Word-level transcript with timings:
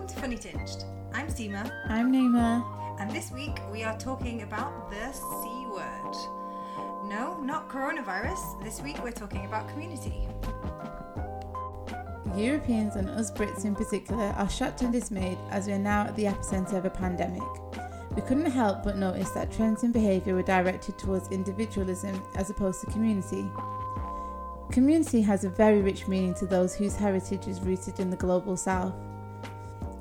Welcome 0.00 0.16
to 0.16 0.20
Funny 0.22 0.36
Tinged. 0.38 0.84
I'm 1.12 1.26
Seema, 1.26 1.70
I'm 1.86 2.10
Naima. 2.10 2.64
and 3.00 3.10
this 3.10 3.30
week 3.30 3.60
we 3.70 3.82
are 3.82 3.98
talking 3.98 4.40
about 4.40 4.90
the 4.90 5.12
C 5.12 5.66
word. 5.70 6.16
No, 7.04 7.38
not 7.42 7.68
coronavirus. 7.68 8.64
This 8.64 8.80
week 8.80 9.04
we're 9.04 9.12
talking 9.12 9.44
about 9.44 9.68
community. 9.68 10.26
Europeans 12.34 12.96
and 12.96 13.10
us 13.10 13.30
Brits 13.30 13.66
in 13.66 13.74
particular 13.74 14.32
are 14.38 14.48
shocked 14.48 14.80
and 14.80 14.90
dismayed 14.90 15.36
as 15.50 15.66
we 15.66 15.74
are 15.74 15.78
now 15.78 16.04
at 16.06 16.16
the 16.16 16.24
epicenter 16.24 16.78
of 16.78 16.86
a 16.86 16.90
pandemic. 16.90 17.42
We 18.16 18.22
couldn't 18.22 18.50
help 18.50 18.82
but 18.82 18.96
notice 18.96 19.28
that 19.32 19.52
trends 19.52 19.82
in 19.82 19.92
behaviour 19.92 20.34
were 20.34 20.42
directed 20.42 20.98
towards 20.98 21.28
individualism 21.28 22.22
as 22.36 22.48
opposed 22.48 22.80
to 22.80 22.86
community. 22.86 23.44
Community 24.72 25.20
has 25.20 25.44
a 25.44 25.50
very 25.50 25.82
rich 25.82 26.08
meaning 26.08 26.32
to 26.36 26.46
those 26.46 26.74
whose 26.74 26.96
heritage 26.96 27.46
is 27.46 27.60
rooted 27.60 28.00
in 28.00 28.08
the 28.08 28.16
global 28.16 28.56
south. 28.56 28.94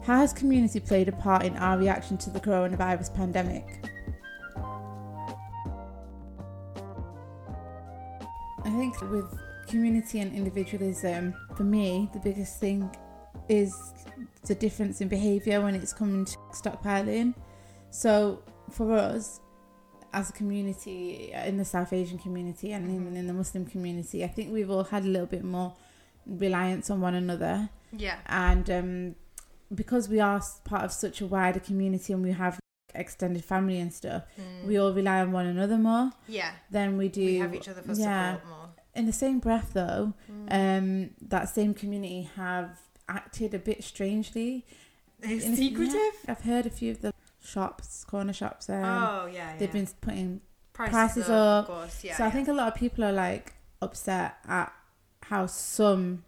How 0.10 0.22
has 0.22 0.34
community 0.34 0.80
played 0.80 1.08
a 1.08 1.12
part 1.12 1.46
in 1.46 1.56
our 1.58 1.78
reaction 1.78 2.18
to 2.18 2.32
the 2.32 2.40
coronavirus 2.40 3.14
pandemic? 3.14 3.64
I 8.66 8.72
think 8.72 9.00
with 9.02 9.40
community 9.68 10.22
and 10.22 10.34
individualism, 10.36 11.36
for 11.56 11.62
me, 11.62 12.10
the 12.12 12.18
biggest 12.18 12.60
thing 12.60 12.90
is 13.50 13.72
the 14.48 14.56
difference 14.56 15.00
in 15.00 15.10
behaviour 15.10 15.62
when 15.62 15.76
it's 15.76 15.94
coming 15.94 16.26
to 16.26 16.38
stockpiling. 16.54 17.36
So 17.92 18.42
for 18.72 18.98
us, 18.98 19.42
as 20.12 20.32
a 20.32 20.34
community 20.34 21.32
in 21.46 21.58
the 21.58 21.66
South 21.66 21.94
Asian 21.94 22.18
community 22.18 22.72
and 22.72 22.90
even 22.90 23.16
in 23.16 23.28
the 23.28 23.34
Muslim 23.34 23.64
community, 23.68 24.24
I 24.24 24.28
think 24.30 24.52
we've 24.52 24.72
all 24.72 24.86
had 24.86 25.04
a 25.04 25.08
little 25.08 25.28
bit 25.28 25.44
more 25.44 25.76
reliance 26.26 26.90
on 26.90 27.00
one 27.00 27.14
another, 27.14 27.70
Yeah. 27.96 28.18
and 28.26 28.70
um, 28.72 29.16
because 29.74 30.10
we 30.10 30.20
are 30.20 30.42
part 30.64 30.84
of 30.84 30.92
such 30.92 31.22
a 31.22 31.26
wider 31.28 31.60
community 31.60 32.14
and 32.14 32.24
we 32.24 32.32
have 32.32 32.60
extended 32.96 33.44
family 33.46 33.80
and 33.80 33.94
stuff, 33.94 34.24
we 34.66 34.78
all 34.78 34.94
rely 34.94 35.20
on 35.22 35.32
one 35.32 35.46
another 35.46 35.78
more 35.78 36.12
Yeah. 36.28 36.52
than 36.72 36.98
we 36.98 37.08
do. 37.08 37.24
We 37.26 37.38
have 37.38 37.54
each 37.54 37.68
other 37.68 37.82
for 37.82 37.94
yeah. 37.94 38.34
support 38.36 38.48
more. 38.50 38.70
In 38.96 39.06
the 39.06 39.14
same 39.14 39.40
breath, 39.40 39.72
though, 39.74 40.14
um, 40.50 41.12
that 41.22 41.50
same 41.50 41.74
community 41.74 42.24
have 42.36 42.80
acted 43.08 43.54
a 43.54 43.60
bit 43.60 43.84
strangely. 43.84 44.66
It's 45.22 45.46
In 45.46 45.54
a- 45.54 45.58
secretive? 45.58 45.94
yeah, 45.96 46.32
I've 46.32 46.42
heard 46.42 46.66
a 46.66 46.70
few 46.70 46.92
of 46.92 47.02
the 47.02 47.14
shops, 47.44 48.04
corner 48.06 48.34
shops, 48.34 48.70
um, 48.70 48.84
oh, 48.84 49.26
yeah, 49.28 49.52
yeah. 49.52 49.58
they've 49.58 49.72
been 49.72 49.88
putting. 50.02 50.42
prices, 50.74 50.94
prices 50.94 51.30
up, 51.30 51.30
up. 51.66 51.70
Of 51.70 51.76
course, 51.76 52.04
yeah. 52.04 52.16
so 52.18 52.24
I 52.26 52.32
think 52.32 52.48
a 52.48 52.54
lot 52.54 52.70
of 52.70 52.76
people 52.76 53.04
are 53.04 53.12
like 53.12 53.54
upset 53.82 54.36
at 54.48 54.72
how 55.24 55.46
some 55.46 56.24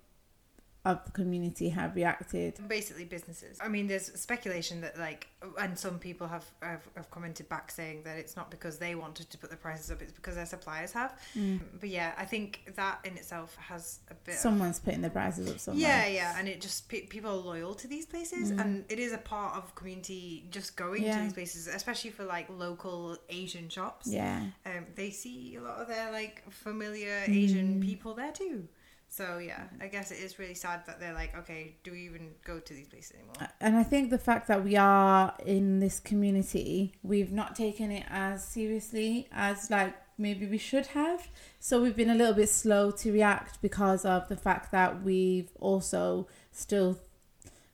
of 0.84 1.06
the 1.06 1.12
community 1.12 1.70
have 1.70 1.96
reacted. 1.96 2.58
basically 2.68 3.06
businesses. 3.06 3.58
I 3.62 3.68
mean, 3.68 3.86
there's 3.86 4.08
speculation 4.20 4.82
that 4.82 4.98
like, 4.98 5.28
and 5.60 5.78
some 5.78 6.00
people 6.00 6.28
have, 6.28 6.46
have 6.64 6.88
have 6.96 7.12
commented 7.12 7.48
back 7.50 7.70
saying 7.70 8.02
that 8.04 8.18
it's 8.18 8.36
not 8.36 8.50
because 8.50 8.80
they 8.80 8.96
wanted 8.96 9.30
to 9.30 9.38
put 9.38 9.52
the 9.52 9.58
prices 9.58 9.92
up; 9.92 10.02
it's 10.02 10.12
because 10.12 10.36
their 10.36 10.46
suppliers 10.48 10.92
have. 10.92 11.20
Mm. 11.38 11.60
But 11.80 11.90
yeah, 11.90 12.14
I 12.18 12.26
think 12.26 12.74
that 12.76 13.00
in 13.04 13.16
itself 13.16 13.56
has 13.58 14.00
a 14.10 14.16
bit. 14.16 14.36
of, 14.36 14.42
Someone's 14.42 14.80
putting 14.80 15.02
the 15.02 15.12
prices 15.12 15.52
up 15.52 15.60
somewhere. 15.60 15.82
yeah, 15.82 16.08
yeah, 16.08 16.36
and 16.40 16.48
it 16.48 16.62
just 16.62 16.90
pe- 16.90 17.06
people 17.06 17.30
are 17.30 17.36
loyal 17.36 17.76
to 17.76 17.88
these 17.88 18.08
places, 18.08 18.52
mm. 18.52 18.60
and 18.60 18.84
it 18.90 18.98
is 18.98 19.14
a 19.14 19.20
part 19.20 19.58
of 19.58 19.76
community 19.76 20.48
just 20.50 20.76
going 20.76 21.04
to 21.04 21.20
these 21.20 21.34
places, 21.34 21.68
especially 21.68 22.10
for 22.10 22.26
like 22.26 22.48
local 22.50 23.18
Asian 23.30 23.70
shops. 23.70 24.08
Yeah. 24.08 24.46
Um, 24.66 24.88
they 24.96 25.12
see 25.12 25.58
a 25.58 25.62
lot 25.62 25.80
of 25.80 25.88
their 25.88 26.12
like 26.12 26.44
familiar 26.50 27.22
mm. 27.28 27.36
Asian 27.36 27.82
people 27.82 28.16
there 28.16 28.32
too. 28.32 28.68
So 29.12 29.40
yeah, 29.40 29.64
I 29.82 29.88
guess 29.88 30.10
it 30.12 30.20
is 30.20 30.40
really 30.40 30.54
sad 30.54 30.86
that 30.86 31.02
they're 31.02 31.14
like, 31.14 31.38
okay, 31.40 31.76
do 31.84 31.92
we 31.92 32.06
even 32.06 32.32
go 32.46 32.60
to 32.60 32.74
these 32.74 32.88
places 32.88 33.18
anymore? 33.18 33.50
And 33.60 33.76
I 33.76 33.84
think 33.84 34.10
the 34.10 34.18
fact 34.18 34.48
that 34.48 34.64
we 34.64 34.78
are 34.78 35.36
in 35.46 35.82
this 35.82 36.00
community, 36.00 36.94
we've 37.04 37.32
not 37.32 37.54
taken 37.54 37.92
it 37.92 38.06
as 38.10 38.42
seriously 38.46 39.28
as 39.34 39.70
like 39.70 39.94
maybe 40.18 40.48
we 40.48 40.58
should 40.58 40.88
have. 40.88 41.28
So 41.60 41.82
we've 41.82 41.96
been 41.96 42.10
a 42.10 42.16
little 42.16 42.34
bit 42.34 42.48
slow 42.48 42.90
to 42.90 43.12
react 43.12 43.62
because 43.62 44.06
of 44.06 44.30
the 44.30 44.38
fact 44.38 44.72
that 44.72 45.04
we've 45.04 45.50
also 45.60 46.30
still 46.54 46.98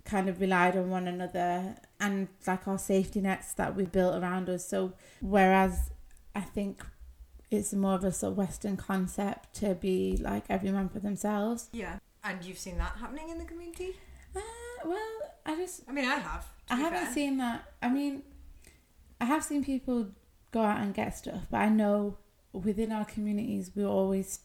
kind 0.05 0.29
of 0.29 0.41
relied 0.41 0.75
on 0.75 0.89
one 0.89 1.07
another 1.07 1.75
and 1.99 2.29
like 2.47 2.67
our 2.67 2.79
safety 2.79 3.21
nets 3.21 3.53
that 3.53 3.75
we 3.75 3.85
built 3.85 4.15
around 4.15 4.49
us. 4.49 4.67
So 4.67 4.93
whereas 5.21 5.91
I 6.33 6.41
think 6.41 6.83
it's 7.49 7.73
more 7.73 7.93
of 7.95 8.03
a 8.03 8.11
sort 8.11 8.31
of 8.33 8.37
Western 8.37 8.77
concept 8.77 9.53
to 9.55 9.73
be 9.75 10.17
like 10.17 10.43
every 10.49 10.71
man 10.71 10.89
for 10.89 10.99
themselves. 10.99 11.69
Yeah. 11.71 11.99
And 12.23 12.43
you've 12.43 12.57
seen 12.59 12.77
that 12.77 12.97
happening 12.99 13.29
in 13.29 13.37
the 13.37 13.45
community? 13.45 13.95
Uh, 14.35 14.39
well, 14.85 14.97
I 15.45 15.55
just 15.55 15.81
I 15.87 15.91
mean, 15.93 16.05
I 16.05 16.15
have. 16.15 16.45
I 16.69 16.75
haven't 16.75 17.05
fair. 17.05 17.13
seen 17.13 17.37
that. 17.37 17.63
I 17.81 17.89
mean, 17.89 18.23
I 19.21 19.25
have 19.25 19.43
seen 19.43 19.63
people 19.63 20.07
go 20.51 20.61
out 20.61 20.81
and 20.81 20.93
get 20.93 21.17
stuff, 21.17 21.43
but 21.49 21.57
I 21.57 21.69
know 21.69 22.17
within 22.51 22.91
our 22.91 23.05
communities 23.05 23.71
we're 23.75 23.87
always 23.87 24.39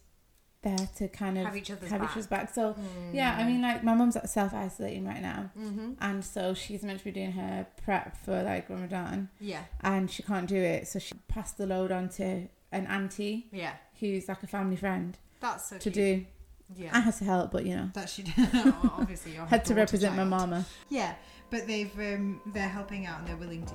there 0.62 0.76
to 0.96 1.08
kind 1.08 1.38
of 1.38 1.46
Have 1.46 1.56
each 1.56 1.70
other's 1.72 1.90
have 1.90 2.00
back. 2.00 2.10
each 2.10 2.12
other's 2.12 2.26
back. 2.28 2.54
So 2.54 2.76
yeah, 3.12 3.36
I 3.36 3.44
mean, 3.44 3.60
like 3.62 3.82
my 3.82 3.94
mum's 3.94 4.16
self 4.30 4.54
isolating 4.54 5.04
right 5.04 5.20
now, 5.20 5.50
Mm-hmm. 5.58 5.94
and 6.00 6.24
so 6.24 6.54
she's 6.54 6.84
meant 6.84 7.00
to 7.00 7.04
be 7.06 7.10
doing 7.10 7.32
her 7.32 7.66
prep 7.84 8.16
for 8.24 8.42
like 8.44 8.70
Ramadan, 8.70 9.28
Yeah. 9.40 9.64
and 9.80 10.08
she 10.08 10.22
can't 10.22 10.48
do 10.48 10.56
it, 10.56 10.86
so 10.86 11.00
she 11.00 11.14
passed 11.26 11.58
the 11.58 11.66
load 11.66 11.90
on 11.90 12.08
to 12.10 12.46
an 12.72 12.86
auntie 12.86 13.46
Yeah. 13.52 13.74
who's 14.00 14.28
like 14.28 14.42
a 14.42 14.46
family 14.46 14.76
friend 14.76 15.16
That's 15.40 15.68
so 15.68 15.76
to 15.78 15.90
cute. 15.90 15.94
do. 15.94 16.26
Yeah. 16.74 16.90
I 16.92 17.00
had 17.00 17.14
to 17.16 17.24
help, 17.24 17.50
but 17.52 17.66
you 17.66 17.76
know, 17.76 17.90
that 17.94 18.08
she 18.08 18.24
well, 18.54 18.94
obviously, 18.98 19.32
had 19.32 19.64
to 19.66 19.74
represent 19.74 20.16
my 20.16 20.24
mama. 20.24 20.64
Yeah, 20.88 21.14
but 21.50 21.66
they've 21.66 21.92
um, 21.98 22.40
they're 22.46 22.68
helping 22.68 23.04
out 23.06 23.18
and 23.20 23.28
they're 23.28 23.36
willing 23.36 23.64
to 23.66 23.74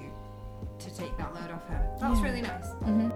to 0.90 0.96
take 0.98 1.16
that 1.18 1.34
load 1.36 1.52
off 1.52 1.68
her. 1.68 1.98
That's 2.02 2.18
Yeah. 2.20 2.24
really 2.26 2.42
nice. 2.42 2.68
hmm 2.84 3.10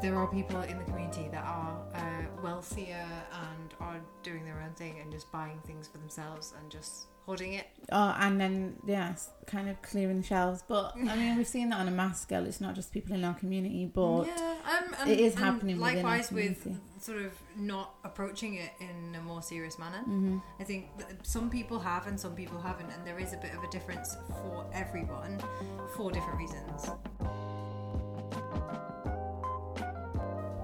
There 0.00 0.14
are 0.14 0.28
people 0.28 0.60
in 0.62 0.78
the 0.78 0.84
community 0.84 1.28
that 1.32 1.44
are 1.44 1.76
uh, 1.94 2.00
wealthier 2.42 3.04
and 3.32 3.74
are 3.80 4.00
doing 4.22 4.44
their 4.44 4.60
own 4.64 4.72
thing 4.74 5.00
and 5.02 5.10
just 5.10 5.30
buying 5.32 5.58
things 5.66 5.88
for 5.88 5.98
themselves 5.98 6.54
and 6.60 6.70
just 6.70 7.06
it. 7.28 7.66
Oh, 7.92 8.14
and 8.18 8.40
then 8.40 8.76
yes, 8.86 9.30
kind 9.46 9.68
of 9.68 9.80
clearing 9.82 10.20
the 10.20 10.26
shelves. 10.26 10.62
But 10.66 10.94
I 10.96 11.16
mean, 11.16 11.36
we've 11.36 11.46
seen 11.46 11.68
that 11.70 11.80
on 11.80 11.88
a 11.88 11.90
mass 11.90 12.20
scale. 12.20 12.44
It's 12.46 12.60
not 12.60 12.74
just 12.74 12.92
people 12.92 13.14
in 13.14 13.24
our 13.24 13.34
community, 13.34 13.86
but 13.86 14.24
yeah, 14.26 14.54
um, 14.64 14.94
and, 15.00 15.10
it 15.10 15.20
is 15.20 15.34
happening 15.34 15.78
Likewise, 15.78 16.32
with 16.32 16.66
sort 17.00 17.22
of 17.22 17.32
not 17.56 17.94
approaching 18.04 18.54
it 18.54 18.70
in 18.80 19.14
a 19.14 19.20
more 19.22 19.42
serious 19.42 19.78
manner. 19.78 20.02
Mhm. 20.06 20.42
I 20.58 20.64
think 20.64 20.96
that 20.98 21.26
some 21.26 21.50
people 21.50 21.78
have 21.78 22.06
and 22.06 22.18
some 22.18 22.34
people 22.34 22.60
haven't, 22.60 22.90
and 22.90 23.06
there 23.06 23.18
is 23.18 23.32
a 23.32 23.36
bit 23.36 23.54
of 23.54 23.62
a 23.62 23.68
difference 23.68 24.16
for 24.28 24.66
everyone 24.72 25.38
for 25.96 26.10
different 26.10 26.38
reasons. 26.38 26.90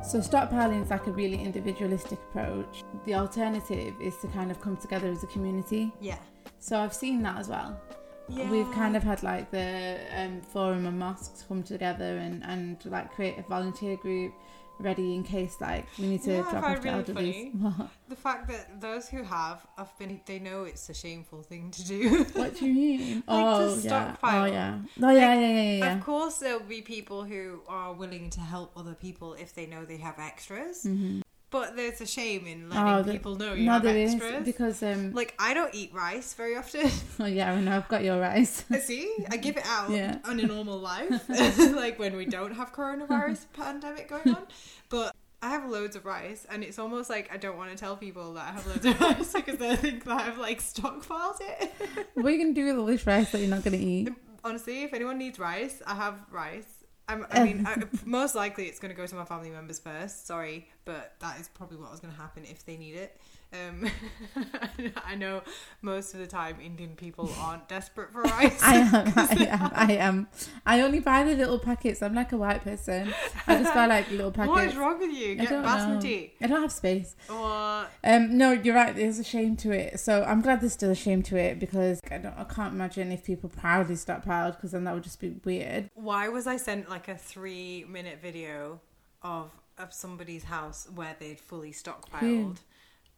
so 0.07 0.19
stockpiling 0.21 0.83
is 0.83 0.91
like 0.91 1.07
a 1.07 1.11
really 1.11 1.41
individualistic 1.43 2.19
approach. 2.29 2.85
The 3.07 3.15
alternative 3.15 3.95
is 4.01 4.15
to 4.19 4.29
kind 4.29 4.51
of 4.51 4.61
come 4.61 4.77
together 4.77 5.09
as 5.09 5.25
a 5.25 5.27
community. 5.29 5.93
Yeah. 6.01 6.19
So 6.65 6.79
I've 6.79 6.95
seen 6.95 7.21
that 7.25 7.37
as 7.37 7.49
well. 7.49 7.79
Yeah. 8.27 8.51
We've 8.51 8.73
kind 8.73 8.97
of 8.97 9.03
had 9.03 9.23
like 9.23 9.51
the 9.51 9.99
um, 10.17 10.41
forum 10.41 10.87
and 10.87 10.99
mosques 10.99 11.45
come 11.47 11.63
together 11.63 12.17
and 12.17 12.43
and 12.43 12.83
like 12.87 13.13
create 13.13 13.37
a 13.39 13.43
volunteer 13.43 13.97
group 13.99 14.33
ready 14.81 15.15
in 15.15 15.23
case 15.23 15.57
like 15.61 15.87
we 15.99 16.07
need 16.07 16.23
to 16.23 16.33
Yeah, 16.33 16.51
drop 16.51 16.65
off 16.65 16.85
really 16.85 16.89
elderly. 16.89 17.53
The 18.09 18.17
fact 18.17 18.49
that 18.49 18.81
those 18.81 19.11
who 19.11 19.23
have 19.23 19.67
have 19.77 19.93
been 19.99 20.23
they 20.25 20.39
know 20.39 20.65
it's 20.65 20.89
a 20.89 20.95
shameful 20.95 21.43
thing 21.43 21.71
to 21.73 21.85
do. 21.85 22.25
what 22.33 22.57
do 22.57 22.67
you 22.67 22.73
mean? 22.73 23.23
Like 23.29 23.45
oh 23.47 23.79
yeah. 23.83 24.17
Oh 24.23 24.45
yeah. 24.47 24.79
Oh 25.03 25.11
yeah. 25.11 25.35
Yeah. 25.35 25.35
Yeah. 25.35 25.51
Yeah. 25.51 25.77
yeah. 25.85 25.97
Of 25.99 26.05
course, 26.05 26.39
there'll 26.39 26.61
be 26.61 26.81
people 26.81 27.25
who 27.25 27.61
are 27.69 27.93
willing 27.93 28.31
to 28.31 28.41
help 28.41 28.73
other 28.75 28.95
people 28.95 29.35
if 29.35 29.55
they 29.55 29.67
know 29.67 29.85
they 29.85 29.99
have 29.99 30.19
extras. 30.19 30.85
Mhm. 30.85 31.21
But 31.55 31.77
there's 31.77 32.01
a 32.01 32.07
shame 32.07 32.49
in 32.49 32.69
letting 32.69 32.85
Oh, 32.89 33.03
the- 33.05 33.13
people 33.13 33.37
know 33.37 33.55
you 33.55 33.65
No, 33.65 33.79
there 33.79 33.97
is 33.97 34.15
extras. 34.15 34.45
because 34.45 34.83
um. 34.83 35.13
Like 35.13 35.35
I 35.39 35.55
don't 35.55 35.73
eat 35.73 35.91
rice 35.95 36.35
very 36.35 36.57
often. 36.57 36.91
Oh 37.21 37.27
yeah, 37.27 37.53
I 37.53 37.61
know. 37.61 37.77
I've 37.77 37.87
got 37.87 38.03
your 38.03 38.19
rice. 38.21 38.65
I 38.71 38.79
see, 38.91 39.09
I 39.31 39.37
give 39.37 39.57
it 39.57 39.65
out 39.67 39.91
Yeah. 39.91 40.19
on 40.25 40.41
a 40.41 40.47
normal 40.55 40.79
life, 40.79 41.23
like 41.83 41.97
when 42.01 42.17
we 42.17 42.25
don't 42.27 42.55
have 42.57 42.73
coronavirus 42.73 43.47
pandemic 43.53 44.09
going 44.09 44.31
on. 44.35 44.45
But 44.89 45.15
I 45.41 45.51
have 45.51 45.65
loads 45.71 45.95
of 45.95 46.05
rice, 46.05 46.45
and 46.51 46.65
it's 46.65 46.79
almost 46.81 47.09
like 47.09 47.31
I 47.33 47.37
don't 47.37 47.57
want 47.57 47.71
to 47.71 47.77
tell 47.77 47.97
people 47.97 48.35
that 48.35 48.49
I 48.49 48.53
have 48.57 48.67
loads 48.67 48.85
of 48.85 49.01
rice 49.01 49.33
because 49.33 49.59
they 49.59 49.77
think 49.77 50.03
that 50.07 50.21
I've 50.27 50.39
like 50.39 50.61
stockpiled 50.61 51.39
it. 51.41 51.73
what 52.15 52.27
are 52.27 52.31
you 52.31 52.39
gonna 52.43 52.53
do 52.55 52.65
with 52.67 52.77
all 52.79 52.87
this 52.87 53.07
rice 53.07 53.31
that 53.31 53.39
you're 53.39 53.49
not 53.57 53.63
gonna 53.63 53.77
eat? 53.77 54.09
Honestly, 54.43 54.83
if 54.83 54.93
anyone 54.93 55.19
needs 55.19 55.39
rice, 55.39 55.83
I 55.87 55.95
have 55.95 56.17
rice. 56.33 56.84
I'm, 57.09 57.27
I 57.31 57.45
mean, 57.45 57.67
I, 57.67 57.83
most 58.05 58.35
likely 58.35 58.67
it's 58.67 58.79
going 58.79 58.91
to 58.91 58.97
go 58.97 59.07
to 59.07 59.15
my 59.15 59.25
family 59.25 59.51
members 59.51 59.79
first. 59.79 60.27
Sorry, 60.27 60.69
but 60.85 61.15
that 61.21 61.39
is 61.41 61.49
probably 61.49 61.77
what 61.77 61.91
was 61.91 62.01
going 62.01 62.13
to 62.13 62.21
happen 62.21 62.45
if 62.45 62.65
they 62.65 62.77
need 62.77 62.95
it. 62.95 63.17
Um, 63.55 63.89
I 65.05 65.15
know 65.15 65.43
most 65.81 66.13
of 66.15 66.21
the 66.21 66.27
time 66.27 66.57
Indian 66.61 66.97
people 66.97 67.31
aren't 67.39 67.69
desperate 67.69 68.13
for 68.13 68.23
rice. 68.23 68.61
I 68.63 68.77
am, 68.77 68.89
I 69.17 69.47
am, 69.49 69.71
I 69.75 69.93
am. 69.93 70.29
I 70.67 70.81
only 70.81 71.01
buy 71.01 71.23
the 71.25 71.35
little 71.35 71.59
packets. 71.59 72.03
I'm 72.03 72.15
like 72.15 72.33
a 72.33 72.37
white 72.37 72.65
person. 72.65 73.15
I 73.47 73.59
just 73.63 73.73
buy 73.75 73.87
like 73.87 74.11
little 74.11 74.31
packets. 74.33 74.55
what 74.55 74.65
is 74.65 74.77
wrong 74.77 74.99
with 74.99 75.11
you? 75.13 75.33
I 75.33 75.35
Get 75.37 75.49
don't 75.51 75.65
basmati. 75.65 76.31
know. 76.41 76.47
I 76.47 76.49
don't 76.49 76.63
have 76.63 76.73
space. 76.73 77.15
Or 77.31 77.87
Um, 78.03 78.37
no, 78.37 78.53
you're 78.53 78.75
right. 78.75 78.95
There's 78.95 79.19
a 79.19 79.25
shame 79.25 79.57
to 79.59 79.71
it. 79.73 80.01
So 80.01 80.25
I'm 80.25 80.41
glad 80.41 80.61
there's 80.61 80.73
still 80.73 80.91
a 80.91 80.95
shame 80.97 81.23
to 81.25 81.37
it 81.37 81.59
because 81.61 82.01
I 82.11 82.19
don't. 82.19 82.35
I 82.37 82.45
can't 82.45 82.75
imagine 82.75 83.13
if 83.13 83.25
people 83.25 83.49
proudly 83.51 83.95
stockpiled 83.95 84.57
because 84.57 84.73
then 84.73 84.85
that 84.85 84.95
would 84.95 85.05
just 85.05 85.21
be 85.21 85.37
weird. 85.45 85.91
why 85.95 86.29
was 86.29 86.47
I 86.47 86.57
sent 86.57 86.91
like 86.91 87.09
a 87.09 87.17
three 87.17 87.85
minute 87.89 88.19
video 88.21 88.81
of 89.23 89.51
of 89.79 89.93
somebody's 89.93 90.45
house 90.45 90.87
where 90.95 91.17
they'd 91.19 91.41
fully 91.41 91.73
stockpiled? 91.73 92.21
Who? 92.21 92.55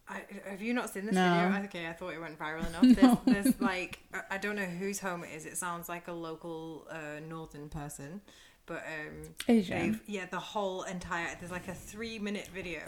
I, 0.09 0.23
have 0.49 0.63
you 0.63 0.73
not 0.73 0.91
seen 0.91 1.05
this 1.07 1.15
No. 1.15 1.51
video? 1.51 1.65
Okay, 1.67 1.87
I 1.89 1.93
thought 1.93 2.11
it 2.15 2.21
went 2.21 2.39
viral 2.39 2.67
enough. 2.69 2.97
There's, 3.25 3.45
there's 3.45 3.61
like 3.61 3.99
I- 4.31 4.39
don't 4.39 4.55
know 4.57 4.65
whose 4.65 5.01
home 5.01 5.25
it 5.25 5.31
is. 5.35 5.47
It 5.47 5.57
sounds 5.57 5.89
like 5.89 6.07
a 6.09 6.13
local 6.13 6.87
uh, 6.91 7.21
northern 7.29 7.69
person, 7.69 8.21
but 8.67 8.85
um, 8.87 9.35
Asian. 9.49 10.01
yeah 10.07 10.27
the 10.27 10.39
whole 10.39 10.83
entire 10.85 11.29
there's 11.41 11.51
like 11.51 11.69
a 11.69 11.75
three 11.75 12.19
minute 12.19 12.49
video. 12.55 12.81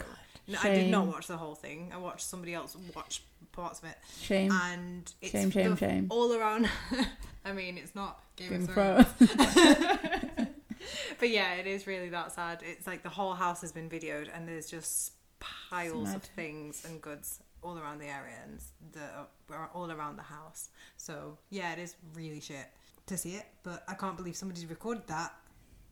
No, 0.47 0.57
I 0.63 0.69
did 0.73 0.89
not 0.89 1.05
watch 1.07 1.27
the 1.27 1.37
whole 1.37 1.55
thing. 1.55 1.91
I 1.93 1.97
watched 1.97 2.25
somebody 2.25 2.53
else 2.55 2.75
watch 2.95 3.21
parts 3.51 3.79
of 3.79 3.85
it, 3.89 3.97
Shame. 4.21 4.51
and 4.51 5.11
it's 5.21 5.31
Shame, 5.31 5.51
shame, 5.51 5.75
shame. 5.75 6.07
all 6.09 6.33
around. 6.33 6.69
I 7.45 7.51
mean, 7.51 7.77
it's 7.77 7.93
not 7.95 8.23
Game, 8.35 8.49
Game 8.49 8.61
of. 8.63 8.73
Thrones. 9.17 10.47
But 11.19 11.29
yeah, 11.29 11.55
it 11.55 11.67
is 11.67 11.85
really 11.85 12.07
that 12.09 12.31
sad. 12.31 12.63
It's 12.65 12.87
like 12.87 13.03
the 13.03 13.09
whole 13.09 13.33
house 13.33 13.59
has 13.61 13.71
been 13.73 13.89
videoed, 13.89 14.29
and 14.33 14.47
there's 14.47 14.69
just 14.71 15.11
piles 15.39 16.13
of 16.13 16.23
things 16.23 16.85
and 16.87 17.01
goods 17.01 17.39
all 17.61 17.77
around 17.77 17.99
the 17.99 18.05
area 18.07 18.35
and 18.43 18.59
the 18.93 18.99
uh, 19.01 19.55
are 19.57 19.69
all 19.73 19.91
around 19.91 20.17
the 20.17 20.23
house. 20.23 20.69
So 20.97 21.37
yeah, 21.49 21.73
it 21.73 21.79
is 21.79 21.95
really 22.13 22.39
shit 22.39 22.67
to 23.07 23.17
see 23.17 23.35
it. 23.35 23.45
But 23.63 23.83
I 23.87 23.93
can't 23.93 24.17
believe 24.17 24.35
somebody's 24.35 24.65
recorded 24.65 25.07
that 25.07 25.33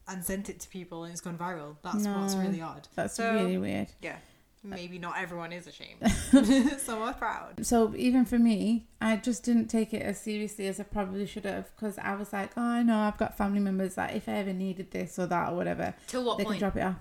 and 0.07 0.23
sent 0.23 0.49
it 0.49 0.59
to 0.61 0.69
people, 0.69 1.03
and 1.03 1.11
it's 1.11 1.21
gone 1.21 1.38
viral. 1.38 1.75
That's 1.83 2.07
what's 2.07 2.35
really 2.35 2.61
odd. 2.61 2.88
That's 2.95 3.15
So- 3.15 3.33
really 3.33 3.57
weird. 3.57 3.88
Yeah, 4.01 4.15
maybe 4.63 4.97
not 4.99 5.15
everyone 5.17 5.51
is 5.51 5.67
ashamed. 5.67 6.01
So 6.31 6.77
Some 6.77 7.01
are 7.01 7.13
proud. 7.13 7.65
So 7.65 7.94
even 7.95 8.23
for 8.25 8.39
me, 8.39 8.88
I 9.01 9.17
just 9.17 9.44
didn't 9.44 9.67
take 9.67 9.94
it 9.94 10.01
as 10.01 10.19
seriously 10.19 10.67
as 10.67 10.79
I 10.79 10.83
probably 10.83 11.25
should 11.25 11.45
have 11.45 11.73
because 11.75 11.97
I 11.97 12.15
was 12.15 12.31
like, 12.31 12.51
oh, 12.55 12.61
I 12.61 12.83
know 12.83 12.97
I've 12.99 13.17
got 13.17 13.38
family 13.38 13.59
members 13.59 13.95
that 13.95 14.15
if 14.15 14.29
I 14.29 14.33
ever 14.33 14.53
needed 14.53 14.91
this 14.91 15.19
or 15.19 15.25
that 15.27 15.51
or 15.51 15.55
whatever, 15.55 15.94
Till 16.07 16.23
what 16.23 16.38
they 16.38 16.45
can 16.45 16.57
drop 16.57 16.77
it 16.77 16.81
off. 16.83 16.95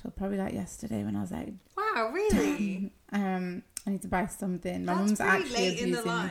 Till 0.00 0.10
probably 0.10 0.38
like 0.38 0.54
yesterday 0.54 1.04
when 1.04 1.16
I 1.16 1.20
was 1.20 1.30
like, 1.30 1.52
Wow, 1.76 2.10
really? 2.12 2.92
um, 3.12 3.62
I 3.86 3.90
need 3.90 4.02
to 4.02 4.08
buy 4.08 4.26
something. 4.26 4.84
My 4.84 4.94
mum's 4.94 5.20
actually 5.20 5.52
late 5.54 5.80
in 5.80 5.90
the 5.92 6.00
abusing 6.00 6.22
me. 6.24 6.30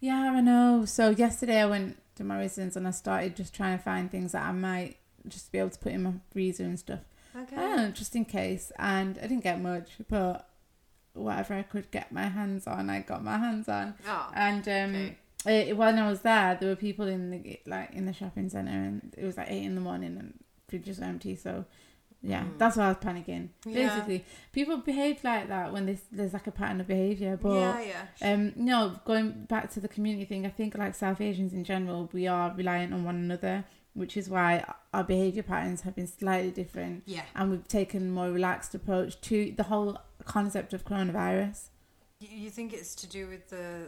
Yeah, 0.00 0.32
I 0.36 0.40
know. 0.40 0.84
So 0.86 1.10
yesterday 1.10 1.60
I 1.60 1.66
went 1.66 1.98
to 2.16 2.24
Morrison's 2.24 2.76
and 2.76 2.86
I 2.86 2.92
started 2.92 3.36
just 3.36 3.54
trying 3.54 3.76
to 3.76 3.82
find 3.84 4.10
things 4.10 4.32
that 4.32 4.46
I 4.46 4.52
might 4.52 4.96
just 5.28 5.52
be 5.52 5.58
able 5.58 5.70
to 5.70 5.78
put 5.78 5.92
in 5.92 6.02
my 6.02 6.12
freezer 6.32 6.64
and 6.64 6.78
stuff. 6.78 7.00
Okay. 7.36 7.56
Know, 7.56 7.90
just 7.90 8.16
in 8.16 8.24
case. 8.24 8.72
And 8.78 9.18
I 9.18 9.22
didn't 9.22 9.44
get 9.44 9.60
much, 9.60 9.90
but 10.08 10.48
whatever 11.12 11.54
I 11.54 11.62
could 11.62 11.90
get 11.90 12.10
my 12.12 12.28
hands 12.28 12.66
on, 12.66 12.88
I 12.88 13.00
got 13.00 13.22
my 13.22 13.38
hands 13.38 13.68
on. 13.68 13.94
Oh, 14.08 14.30
And 14.34 14.66
um, 14.68 15.14
okay. 15.46 15.68
it, 15.70 15.76
when 15.76 15.98
I 15.98 16.08
was 16.08 16.20
there, 16.22 16.56
there 16.58 16.68
were 16.70 16.76
people 16.76 17.06
in 17.06 17.30
the 17.30 17.60
like 17.66 17.92
in 17.92 18.06
the 18.06 18.12
shopping 18.12 18.48
center, 18.48 18.70
and 18.72 19.14
it 19.16 19.24
was 19.24 19.36
like 19.36 19.50
eight 19.50 19.64
in 19.64 19.74
the 19.74 19.80
morning, 19.80 20.16
and 20.18 20.38
fridges 20.70 20.98
were 20.98 21.04
empty. 21.06 21.36
So 21.36 21.64
yeah, 22.22 22.42
Mm. 22.44 22.58
that's 22.58 22.76
why 22.76 22.84
I 22.84 22.88
was 22.88 22.96
panicking. 22.98 23.48
Yeah. 23.64 23.88
Basically, 23.88 24.24
people 24.52 24.76
behave 24.78 25.22
like 25.24 25.48
that 25.48 25.72
when 25.72 25.86
there's 25.86 26.02
there's 26.12 26.32
like 26.32 26.46
a 26.46 26.52
pattern 26.52 26.80
of 26.80 26.86
behavior, 26.86 27.38
but. 27.40 27.54
yeah, 27.54 27.80
yeah. 28.22 28.32
Um, 28.32 28.52
no, 28.56 29.00
going 29.04 29.44
back 29.48 29.70
to 29.72 29.80
the 29.80 29.88
community 29.88 30.24
thing, 30.24 30.44
I 30.46 30.50
think 30.50 30.76
like 30.76 30.94
South 30.94 31.20
Asians 31.20 31.52
in 31.52 31.64
general, 31.64 32.08
we 32.12 32.26
are 32.26 32.52
reliant 32.54 32.92
on 32.92 33.04
one 33.04 33.16
another, 33.16 33.64
which 33.94 34.16
is 34.16 34.28
why 34.28 34.64
our 34.92 35.04
behaviour 35.04 35.42
patterns 35.42 35.80
have 35.82 35.94
been 35.96 36.06
slightly 36.06 36.50
different 36.50 37.02
Yeah. 37.06 37.22
and 37.34 37.50
we've 37.50 37.66
taken 37.68 38.02
a 38.08 38.10
more 38.10 38.30
relaxed 38.30 38.74
approach 38.74 39.20
to 39.22 39.52
the 39.56 39.64
whole 39.64 39.98
concept 40.24 40.74
of 40.74 40.84
coronavirus. 40.84 41.68
You, 42.20 42.28
you 42.44 42.50
think 42.50 42.72
it's 42.72 42.94
to 42.96 43.06
do 43.06 43.26
with 43.28 43.48
the 43.48 43.86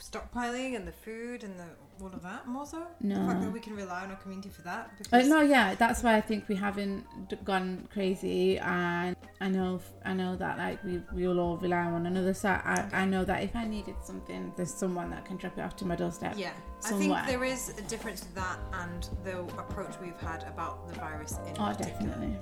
stockpiling 0.00 0.74
and 0.76 0.86
the 0.86 0.92
food 0.92 1.44
and 1.44 1.58
the 1.58 1.66
all 2.00 2.06
of 2.08 2.22
that 2.22 2.46
more 2.48 2.64
so? 2.64 2.78
The 3.00 3.14
fact 3.14 3.40
No. 3.40 3.40
that 3.40 3.52
we 3.52 3.60
can 3.60 3.76
rely 3.76 4.04
on 4.04 4.10
our 4.10 4.16
community 4.16 4.48
for 4.48 4.62
that? 4.62 4.90
Uh, 5.12 5.18
no, 5.22 5.42
yeah, 5.42 5.74
that's 5.74 6.02
why 6.02 6.16
I 6.16 6.20
think 6.22 6.48
we 6.48 6.54
haven't 6.54 7.04
gone 7.44 7.86
crazy, 7.92 8.58
and 8.58 9.14
I 9.40 9.48
know, 9.48 9.80
I 10.04 10.14
know 10.14 10.34
that 10.36 10.56
like 10.58 10.82
we 10.82 11.02
we 11.14 11.26
will 11.28 11.38
all 11.40 11.56
rely 11.58 11.78
on 11.84 11.92
one 11.92 12.06
another. 12.06 12.32
So 12.34 12.48
I, 12.48 12.88
I 12.92 13.04
know 13.04 13.24
that 13.24 13.42
if 13.42 13.54
I 13.54 13.66
needed 13.66 13.96
something, 14.02 14.52
there's 14.56 14.72
someone 14.72 15.10
that 15.10 15.24
can 15.26 15.36
drop 15.36 15.58
it 15.58 15.62
off 15.62 15.76
to 15.76 15.84
my 15.86 15.96
doorstep. 15.96 16.34
Yeah, 16.38 16.52
I 16.84 16.92
think 16.92 17.14
there 17.26 17.44
is 17.44 17.70
a 17.78 17.82
difference 17.82 18.20
to 18.22 18.34
that 18.36 18.58
and 18.72 19.08
the 19.24 19.40
approach 19.58 19.94
we've 20.00 20.18
had 20.20 20.42
about 20.44 20.88
the 20.88 20.94
virus 20.94 21.38
in 21.46 21.54
Oh, 21.58 21.66
particular. 21.74 21.90
definitely. 22.14 22.38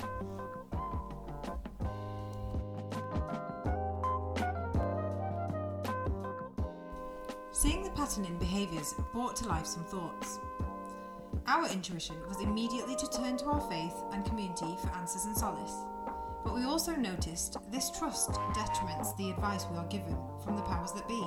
Seeing 7.60 7.82
the 7.82 7.90
pattern 7.90 8.24
in 8.24 8.38
behaviours 8.38 8.94
brought 9.12 9.34
to 9.34 9.48
life 9.48 9.66
some 9.66 9.82
thoughts. 9.82 10.38
Our 11.48 11.68
intuition 11.68 12.14
was 12.28 12.40
immediately 12.40 12.94
to 12.94 13.10
turn 13.10 13.36
to 13.38 13.46
our 13.46 13.60
faith 13.68 13.94
and 14.12 14.24
community 14.24 14.76
for 14.80 14.90
answers 14.90 15.24
and 15.24 15.36
solace. 15.36 15.74
But 16.44 16.54
we 16.54 16.62
also 16.62 16.94
noticed 16.94 17.56
this 17.72 17.90
trust 17.90 18.30
detriments 18.30 19.16
the 19.16 19.30
advice 19.30 19.66
we 19.72 19.76
are 19.76 19.88
given 19.88 20.16
from 20.44 20.54
the 20.54 20.62
powers 20.62 20.92
that 20.92 21.08
be. 21.08 21.20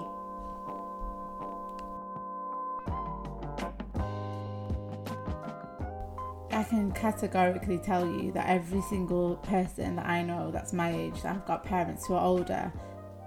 I 6.56 6.64
can 6.64 6.94
categorically 6.94 7.80
tell 7.80 8.08
you 8.08 8.32
that 8.32 8.48
every 8.48 8.82
single 8.84 9.36
person 9.36 9.98
that 9.98 10.06
I 10.06 10.24
know 10.24 10.50
that's 10.50 10.72
my 10.72 10.96
age 10.96 11.24
that 11.24 11.34
have 11.34 11.46
got 11.46 11.66
parents 11.66 12.08
who 12.08 12.14
are 12.14 12.24
older 12.24 12.72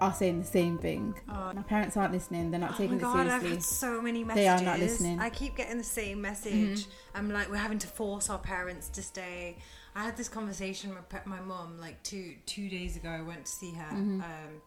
are 0.06 0.12
saying 0.14 0.40
the 0.40 0.46
same 0.46 0.78
thing. 0.78 1.14
Oh. 1.28 1.52
My 1.54 1.62
parents 1.62 1.96
aren't 1.96 2.12
listening, 2.12 2.50
they're 2.50 2.60
not 2.60 2.72
Oh 2.74 2.76
taking 2.76 2.92
my 2.92 2.96
it 2.98 3.00
god, 3.02 3.26
I've 3.26 3.42
seriously. 3.42 3.50
had 3.50 3.62
so 3.62 4.02
many 4.02 4.24
messages. 4.24 4.44
They 4.44 4.48
are 4.48 4.60
not 4.62 4.78
listening. 4.78 5.20
I 5.20 5.30
keep 5.30 5.56
getting 5.56 5.78
the 5.78 5.84
same 5.84 6.20
message. 6.20 6.86
I'm 7.14 7.30
like, 7.30 7.50
we're 7.50 7.56
having 7.56 7.78
to 7.78 7.86
force 7.86 8.30
our 8.30 8.38
parents 8.38 8.88
to 8.90 9.02
stay. 9.02 9.56
I 9.96 10.02
had 10.04 10.16
this 10.16 10.28
conversation 10.28 10.90
with 10.94 11.26
my 11.26 11.40
mum 11.40 11.78
like 11.80 12.02
two 12.02 12.34
two 12.46 12.68
days 12.68 12.96
ago. 12.96 13.08
I 13.10 13.22
went 13.22 13.44
to 13.46 13.50
see 13.52 13.72
her, 13.72 13.94
Mm-hmm. 13.94 14.20
um, 14.22 14.60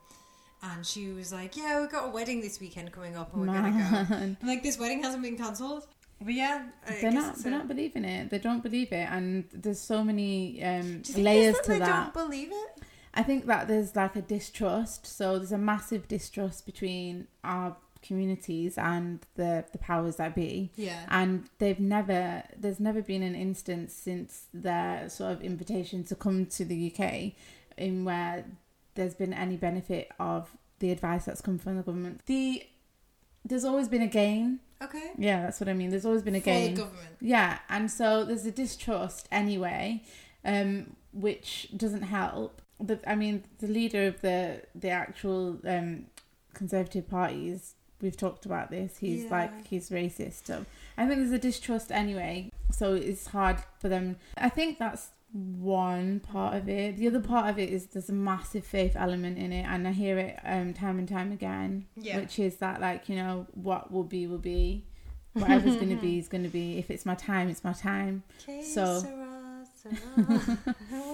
and 0.64 0.86
she 0.86 1.10
was 1.12 1.32
like, 1.34 1.56
"Yeah, 1.58 1.82
we've 1.82 1.92
got 1.92 2.06
a 2.08 2.10
wedding 2.12 2.40
this 2.42 2.60
weekend 2.60 2.92
coming 2.92 3.16
up, 3.18 3.34
and 3.34 3.42
we're 3.42 3.48
gonna 3.54 3.72
go." 3.72 4.16
Man. 4.16 4.38
I'm 4.42 4.48
like, 4.48 4.64
"This 4.64 4.80
wedding 4.80 5.04
hasn't 5.04 5.22
been 5.22 5.38
cancelled." 5.38 5.86
But 6.22 6.34
yeah, 6.34 6.68
I 6.88 7.00
They're 7.02 7.12
not. 7.12 7.36
They're 7.36 7.54
a- 7.54 7.58
not 7.58 7.68
believing 7.68 8.06
it. 8.06 8.30
They 8.30 8.40
don't 8.40 8.64
believe 8.64 8.92
it, 8.94 9.08
and 9.12 9.44
there's 9.54 9.80
so 9.82 10.04
many 10.04 10.64
um, 10.64 10.82
Do 10.82 10.88
you 10.88 11.04
think 11.04 11.26
layers 11.26 11.60
to 11.66 11.72
they 11.74 11.80
that. 11.80 12.14
don't 12.16 12.26
believe 12.26 12.50
it. 12.52 12.84
I 13.18 13.24
think 13.24 13.46
that 13.48 13.68
there's 13.68 13.96
like 13.96 14.16
a 14.16 14.22
distrust. 14.22 15.06
So 15.06 15.38
there's 15.38 15.52
a 15.52 15.58
massive 15.58 16.08
distrust 16.08 16.66
between 16.66 17.28
our 17.44 17.76
communities 18.04 18.78
and 18.78 19.20
the 19.36 19.66
the 19.72 19.78
powers 19.80 20.16
that 20.18 20.36
be. 20.36 20.72
Yeah. 20.76 21.02
and 21.10 21.50
they've 21.58 21.80
never 21.80 22.44
there's 22.58 22.80
never 22.80 23.02
been 23.02 23.24
an 23.24 23.36
instance 23.36 23.94
since 23.94 24.46
their 24.54 25.10
sort 25.10 25.32
of 25.34 25.42
invitation 25.42 26.04
to 26.06 26.16
come 26.16 26.46
to 26.58 26.64
the 26.64 26.80
UK 26.94 27.34
in 27.78 28.06
where 28.06 28.46
there's 28.96 29.16
been 29.16 29.34
any 29.34 29.58
benefit 29.58 30.12
of 30.20 30.56
the 30.80 30.92
advice 30.92 31.26
that's 31.26 31.42
come 31.42 31.58
from 31.58 31.76
the 31.78 31.84
government. 31.84 32.22
The 32.28 32.64
there's 33.44 33.66
always 33.66 33.88
been 33.88 34.02
a 34.04 34.08
gain. 34.08 34.60
Okay. 34.82 35.12
Yeah, 35.18 35.42
that's 35.44 35.60
what 35.60 35.68
I 35.70 35.74
mean. 35.74 35.90
There's 35.90 36.06
always 36.06 36.22
been 36.22 36.36
a 36.36 36.40
For 36.40 36.46
the 36.46 36.68
gain. 36.68 36.76
government. 36.76 37.16
Yeah, 37.20 37.60
and 37.68 37.90
so 37.90 38.24
there's 38.24 38.46
a 38.46 38.52
distrust 38.52 39.28
anyway, 39.32 40.04
um, 40.46 40.96
which 41.14 41.70
doesn't 41.76 42.04
help. 42.04 42.62
I 43.08 43.16
mean, 43.16 43.44
the 43.60 43.68
leader 43.68 44.08
of 44.08 44.22
the 44.22 44.62
the 44.76 44.90
actual 44.90 45.60
um, 45.66 46.06
Conservative 46.54 47.08
parties, 47.08 47.76
we've 48.02 48.18
talked 48.18 48.46
about 48.46 48.72
this. 48.72 48.98
He's 48.98 49.26
Yeah. 49.26 49.30
like 49.32 49.68
he's 49.68 49.90
racist. 49.90 50.50
I 50.98 51.06
think 51.06 51.20
there's 51.20 51.32
a 51.32 51.38
distrust 51.40 51.92
anyway. 51.92 52.52
So 52.72 52.94
it's 52.96 53.28
hard 53.28 53.58
for 53.80 53.90
them. 53.90 54.18
I 54.38 54.50
think 54.50 54.80
that's 54.80 55.10
one 55.34 56.20
part 56.22 56.56
of 56.56 56.68
it. 56.68 56.98
The 56.98 57.08
other 57.08 57.20
part 57.20 57.50
of 57.50 57.60
it 57.60 57.70
is 57.70 57.88
there's 57.88 58.10
a 58.10 58.14
massive 58.14 58.66
faith 58.66 58.96
element 58.96 59.38
in 59.38 59.52
it, 59.52 59.64
and 59.66 59.88
I 59.88 59.92
hear 59.92 60.18
it 60.18 60.40
um, 60.44 60.74
time 60.74 60.98
and 61.00 61.08
time 61.08 61.32
again. 61.32 61.86
Yeah. 61.96 62.20
Which 62.20 62.40
is 62.40 62.58
that 62.58 62.82
like 62.82 63.08
you 63.10 63.16
know 63.16 63.46
what 63.54 63.92
will 63.92 64.04
be 64.04 64.26
will 64.28 64.38
be. 64.40 64.86
Whatever's 65.34 65.76
going 65.76 65.90
to 65.90 65.96
be 66.02 66.18
is 66.18 66.28
going 66.28 66.44
to 66.44 66.50
be. 66.50 66.80
If 66.80 66.90
it's 66.90 67.06
my 67.06 67.14
time, 67.14 67.50
it's 67.50 67.64
my 67.64 67.74
time. 67.74 68.24
Okay, 68.42 68.64
So- 68.64 69.00
Sarah, 69.02 69.64
Sarah, 69.76 69.96
whatever 70.16 70.58
will 70.58 70.74
be. 70.90 71.07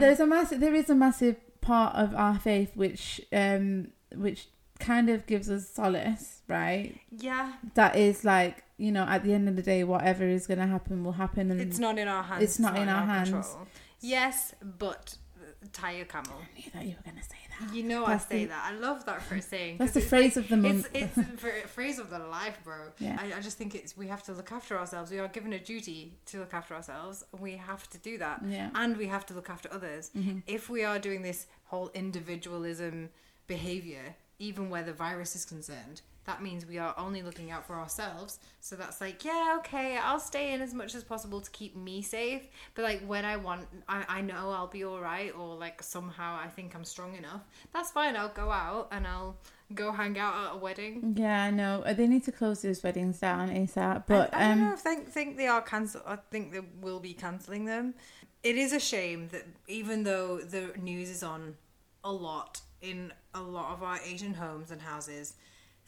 There's 0.00 0.20
a 0.20 0.26
massive. 0.26 0.60
There 0.60 0.74
is 0.74 0.90
a 0.90 0.94
massive 0.94 1.36
part 1.60 1.94
of 1.94 2.14
our 2.14 2.38
faith 2.38 2.72
which, 2.74 3.20
um, 3.32 3.88
which 4.14 4.48
kind 4.78 5.10
of 5.10 5.26
gives 5.26 5.50
us 5.50 5.68
solace, 5.68 6.42
right? 6.48 6.98
Yeah, 7.10 7.52
That 7.74 7.96
is 7.96 8.24
like 8.24 8.64
you 8.80 8.90
know, 8.90 9.04
at 9.04 9.22
the 9.22 9.34
end 9.34 9.46
of 9.46 9.56
the 9.56 9.62
day, 9.62 9.84
whatever 9.84 10.26
is 10.26 10.46
going 10.46 10.58
to 10.58 10.66
happen 10.66 11.04
will 11.04 11.12
happen, 11.12 11.50
and 11.50 11.60
it's 11.60 11.78
not 11.78 11.98
in 11.98 12.08
our 12.08 12.22
hands. 12.22 12.42
It's 12.42 12.58
not 12.58 12.76
in 12.78 12.88
our 12.88 13.04
hands. 13.04 13.30
control. 13.30 13.66
Yes, 14.00 14.54
but 14.62 15.16
uh, 15.38 15.66
tie 15.70 15.92
your 15.96 16.06
camel. 16.06 16.32
I 16.40 16.58
knew 16.58 16.70
that 16.72 16.84
you 16.86 16.96
were 16.96 17.02
going 17.10 17.18
to 17.18 17.22
say 17.22 17.36
that. 17.49 17.49
You 17.72 17.82
know, 17.84 18.04
I 18.06 18.18
say 18.18 18.42
the- 18.44 18.48
that. 18.48 18.64
I 18.72 18.76
love 18.78 19.04
that 19.06 19.22
for 19.22 19.40
saying. 19.40 19.78
That's 19.78 19.92
the 19.92 20.00
phrase 20.00 20.36
like- 20.36 20.44
of 20.44 20.50
the 20.50 20.56
month. 20.56 20.88
It's, 20.94 21.16
it's 21.18 21.28
a 21.44 21.68
phrase 21.68 21.98
of 21.98 22.10
the 22.10 22.18
life, 22.18 22.58
bro. 22.64 22.76
Yeah. 22.98 23.16
I, 23.20 23.38
I 23.38 23.40
just 23.40 23.58
think 23.58 23.74
it's 23.74 23.96
we 23.96 24.08
have 24.08 24.22
to 24.24 24.32
look 24.32 24.50
after 24.52 24.78
ourselves. 24.78 25.10
We 25.10 25.18
are 25.18 25.28
given 25.28 25.52
a 25.52 25.58
duty 25.58 26.14
to 26.26 26.38
look 26.38 26.54
after 26.54 26.74
ourselves. 26.74 27.24
We 27.38 27.52
have 27.56 27.88
to 27.90 27.98
do 27.98 28.18
that, 28.18 28.42
Yeah. 28.46 28.70
and 28.74 28.96
we 28.96 29.06
have 29.08 29.26
to 29.26 29.34
look 29.34 29.50
after 29.50 29.68
others. 29.72 30.10
Mhm. 30.16 30.42
If 30.46 30.68
we 30.70 30.84
are 30.84 30.98
doing 30.98 31.22
this 31.22 31.46
whole 31.64 31.90
individualism 31.94 33.10
behavior, 33.46 34.14
even 34.38 34.70
where 34.70 34.82
the 34.82 34.92
virus 34.92 35.34
is 35.36 35.44
concerned, 35.44 36.02
that 36.24 36.42
means 36.42 36.66
we 36.66 36.78
are 36.78 36.94
only 36.98 37.22
looking 37.22 37.50
out 37.50 37.66
for 37.66 37.74
ourselves. 37.76 38.38
So 38.60 38.76
that's 38.76 39.00
like, 39.00 39.24
yeah, 39.24 39.56
okay, 39.58 39.96
I'll 39.96 40.20
stay 40.20 40.52
in 40.52 40.60
as 40.60 40.74
much 40.74 40.94
as 40.94 41.02
possible 41.02 41.40
to 41.40 41.50
keep 41.50 41.76
me 41.76 42.02
safe. 42.02 42.42
But 42.74 42.82
like 42.82 43.02
when 43.06 43.24
I 43.24 43.36
want, 43.36 43.66
I, 43.88 44.04
I 44.08 44.20
know 44.20 44.50
I'll 44.50 44.66
be 44.66 44.84
all 44.84 45.00
right, 45.00 45.34
or 45.34 45.56
like 45.56 45.82
somehow 45.82 46.38
I 46.42 46.48
think 46.48 46.74
I'm 46.74 46.84
strong 46.84 47.16
enough. 47.16 47.42
That's 47.72 47.90
fine. 47.90 48.16
I'll 48.16 48.28
go 48.28 48.50
out 48.50 48.88
and 48.92 49.06
I'll 49.06 49.36
go 49.74 49.92
hang 49.92 50.18
out 50.18 50.34
at 50.34 50.54
a 50.54 50.56
wedding. 50.58 51.14
Yeah, 51.16 51.44
I 51.44 51.50
know. 51.50 51.82
Uh, 51.86 51.92
They 51.94 52.06
need 52.06 52.24
to 52.24 52.32
close 52.32 52.62
those 52.62 52.82
weddings 52.82 53.18
down 53.18 53.48
ASAP. 53.48 54.04
But 54.06 54.34
I, 54.34 54.44
I 54.44 54.48
don't 54.48 54.60
know 54.60 54.66
um, 54.68 54.72
if 54.74 54.84
they 54.84 54.96
think 54.96 55.36
they 55.36 55.46
are 55.46 55.62
cancel. 55.62 56.02
I 56.06 56.16
think 56.30 56.52
they 56.52 56.60
will 56.80 57.00
be 57.00 57.14
cancelling 57.14 57.64
them. 57.64 57.94
It 58.42 58.56
is 58.56 58.72
a 58.72 58.80
shame 58.80 59.28
that 59.32 59.46
even 59.68 60.02
though 60.02 60.38
the 60.38 60.72
news 60.78 61.10
is 61.10 61.22
on 61.22 61.56
a 62.02 62.12
lot 62.12 62.60
in 62.80 63.12
a 63.34 63.42
lot 63.42 63.74
of 63.74 63.82
our 63.82 63.98
Asian 64.04 64.34
homes 64.34 64.70
and 64.70 64.80
houses, 64.80 65.34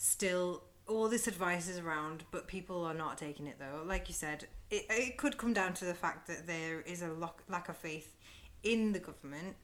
still 0.02 0.64
all 0.88 1.09
this 1.09 1.28
advice 1.28 1.68
is 1.68 1.78
around, 1.78 2.25
but 2.32 2.49
people 2.49 2.85
are 2.85 2.94
not 2.94 3.16
taking 3.16 3.47
it 3.47 3.56
though. 3.59 3.82
Like 3.87 4.09
you 4.09 4.14
said, 4.14 4.47
it, 4.68 4.85
it 4.90 5.16
could 5.16 5.38
come 5.38 5.52
down 5.52 5.75
to 5.75 5.85
the 5.85 5.94
fact 5.94 6.26
that 6.26 6.47
there 6.47 6.80
is 6.80 7.02
a 7.02 7.12
lack 7.49 7.68
of 7.68 7.76
faith 7.76 8.16
in 8.64 8.92
the 8.92 8.99
government 9.00 9.57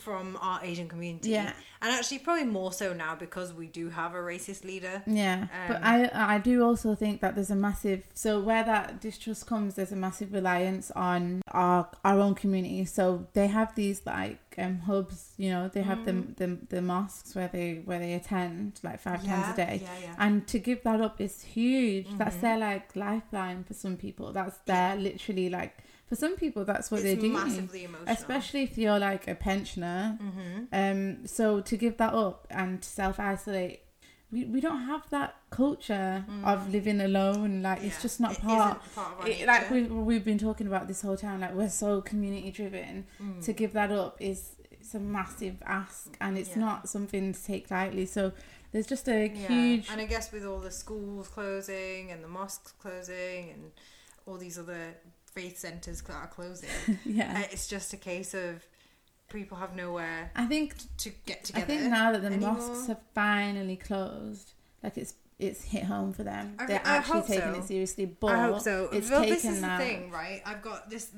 from 0.00 0.38
our 0.40 0.58
Asian 0.64 0.88
community. 0.88 1.30
Mm-hmm. 1.30 1.46
Yeah. 1.46 1.52
And 1.82 1.92
actually, 1.92 2.18
probably 2.20 2.44
more 2.44 2.72
so 2.72 2.92
now 2.92 3.14
because 3.14 3.52
we 3.52 3.66
do 3.66 3.90
have 3.90 4.14
a 4.14 4.18
racist 4.18 4.64
leader. 4.64 5.02
Yeah, 5.06 5.46
but 5.68 5.76
Um, 5.76 5.82
I 5.84 6.10
I 6.36 6.38
do 6.38 6.64
also 6.64 6.94
think 6.94 7.20
that 7.20 7.34
there's 7.34 7.50
a 7.50 7.54
massive 7.56 8.02
so 8.14 8.40
where 8.40 8.64
that 8.64 9.00
distrust 9.00 9.46
comes, 9.46 9.74
there's 9.74 9.92
a 9.92 9.96
massive 9.96 10.32
reliance 10.32 10.90
on 10.92 11.42
our 11.48 11.88
our 12.04 12.18
own 12.20 12.34
community. 12.34 12.84
So 12.86 13.26
they 13.34 13.48
have 13.48 13.74
these 13.74 14.02
like 14.06 14.38
um 14.58 14.80
hubs, 14.80 15.32
you 15.36 15.50
know, 15.50 15.68
they 15.68 15.82
have 15.82 15.98
Mm. 15.98 16.04
the, 16.36 16.46
the 16.46 16.58
the 16.76 16.82
mosques 16.82 17.34
where 17.36 17.48
they 17.48 17.82
where 17.84 17.98
they 17.98 18.14
attend 18.14 18.80
like 18.82 18.98
five 19.00 19.22
times 19.24 19.46
a 19.54 19.56
day. 19.56 19.80
Yeah, 19.82 19.98
yeah. 20.02 20.14
And 20.18 20.46
to 20.48 20.58
give 20.58 20.82
that 20.84 21.00
up 21.00 21.20
is 21.20 21.42
huge. 21.42 22.06
That's 22.18 22.36
Mhm. 22.36 22.40
their 22.40 22.58
like 22.58 22.96
lifeline 22.96 23.64
for 23.64 23.74
some 23.74 23.96
people. 23.96 24.32
That's 24.32 24.56
their 24.66 24.96
literally 24.96 25.48
like 25.50 25.74
for 26.10 26.16
some 26.16 26.36
people 26.36 26.64
that's 26.66 26.90
what 26.90 26.98
it's 26.98 27.04
they're 27.06 27.16
doing. 27.16 27.32
massively 27.32 27.84
emotional. 27.84 28.08
Especially 28.12 28.62
if 28.64 28.76
you're 28.76 28.98
like 28.98 29.26
a 29.28 29.34
pensioner. 29.34 30.18
mm-hmm. 30.20 30.64
Um, 30.72 31.26
so 31.26 31.60
to 31.62 31.76
give 31.76 31.96
that 31.98 32.12
up 32.12 32.46
and 32.50 32.82
to 32.82 32.88
self 32.88 33.18
isolate, 33.18 33.80
we, 34.32 34.44
we 34.44 34.60
don't 34.60 34.82
have 34.82 35.08
that 35.10 35.36
culture 35.50 36.24
of 36.44 36.70
living 36.72 37.00
alone. 37.00 37.62
Like 37.62 37.82
it's 37.82 37.96
Mm. 37.98 38.02
Just 38.02 38.20
not 38.20 38.38
part. 38.40 38.76
isn't 38.82 38.94
part 38.94 39.20
of 39.20 39.26
It, 39.26 39.46
like 39.46 39.70
we 39.70 39.82
we've 39.84 40.24
been 40.24 40.38
talking 40.38 40.66
about 40.66 40.88
this 40.88 41.00
whole 41.02 41.16
time, 41.16 41.40
like 41.40 41.54
we're 41.54 41.68
so 41.70 42.00
community 42.02 42.50
driven. 42.50 43.06
Mm. 43.22 43.44
To 43.46 43.52
give 43.52 43.72
that 43.72 43.90
up 43.90 44.16
is 44.20 44.56
it's 44.72 44.94
a 44.94 45.00
massive 45.00 45.56
ask, 45.66 46.16
and 46.20 46.36
it's 46.38 46.50
Yeah. 46.50 46.60
not 46.66 46.88
something 46.88 47.32
to 47.32 47.44
take 47.44 47.70
lightly. 47.70 48.06
So 48.06 48.32
there's 48.72 48.86
just 48.86 49.08
a 49.08 49.26
Yeah, 49.28 49.48
huge. 49.48 49.88
and 49.90 50.00
I 50.00 50.06
guess 50.06 50.30
with 50.32 50.44
all 50.44 50.60
the 50.60 50.70
schools 50.70 51.26
closing 51.28 52.10
and 52.12 52.22
the 52.24 52.28
mosques 52.28 52.72
closing 52.82 53.50
and 53.50 53.72
all 54.26 54.36
these 54.36 54.58
other 54.58 54.94
faith 55.34 55.58
centers 55.58 56.02
that 56.02 56.12
are 56.14 56.26
closing, 56.26 56.68
yeah, 57.04 57.40
uh, 57.40 57.48
it's 57.52 57.66
just 57.68 57.92
a 57.92 57.96
case 57.96 58.34
of 58.34 58.64
people 59.28 59.56
have 59.58 59.76
nowhere 59.76 60.30
I 60.34 60.46
think 60.46 60.74
to 60.98 61.10
get 61.26 61.44
together. 61.44 61.64
I 61.64 61.66
think 61.66 61.82
now 61.90 62.12
that 62.12 62.20
the 62.22 62.26
anymore. 62.28 62.54
mosques 62.54 62.86
have 62.88 63.00
finally 63.14 63.76
closed, 63.76 64.52
like 64.82 64.96
it's 64.98 65.14
it's 65.38 65.62
hit 65.64 65.84
home 65.84 66.12
for 66.12 66.22
them. 66.22 66.54
I- 66.58 66.66
They're 66.66 66.82
I 66.84 66.96
actually 66.96 67.22
taking 67.22 67.54
so. 67.54 67.60
it 67.60 67.64
seriously. 67.64 68.04
But 68.06 68.32
I 68.34 68.42
hope 68.42 68.60
so. 68.60 68.88
It's 68.92 69.08
well, 69.10 69.20
taken 69.22 69.34
this 69.36 69.44
is 69.46 69.60
that. 69.62 69.78
the 69.78 69.84
thing, 69.84 70.10
right? 70.10 70.42
I've 70.44 70.60
got 70.62 70.90
this. 70.90 71.12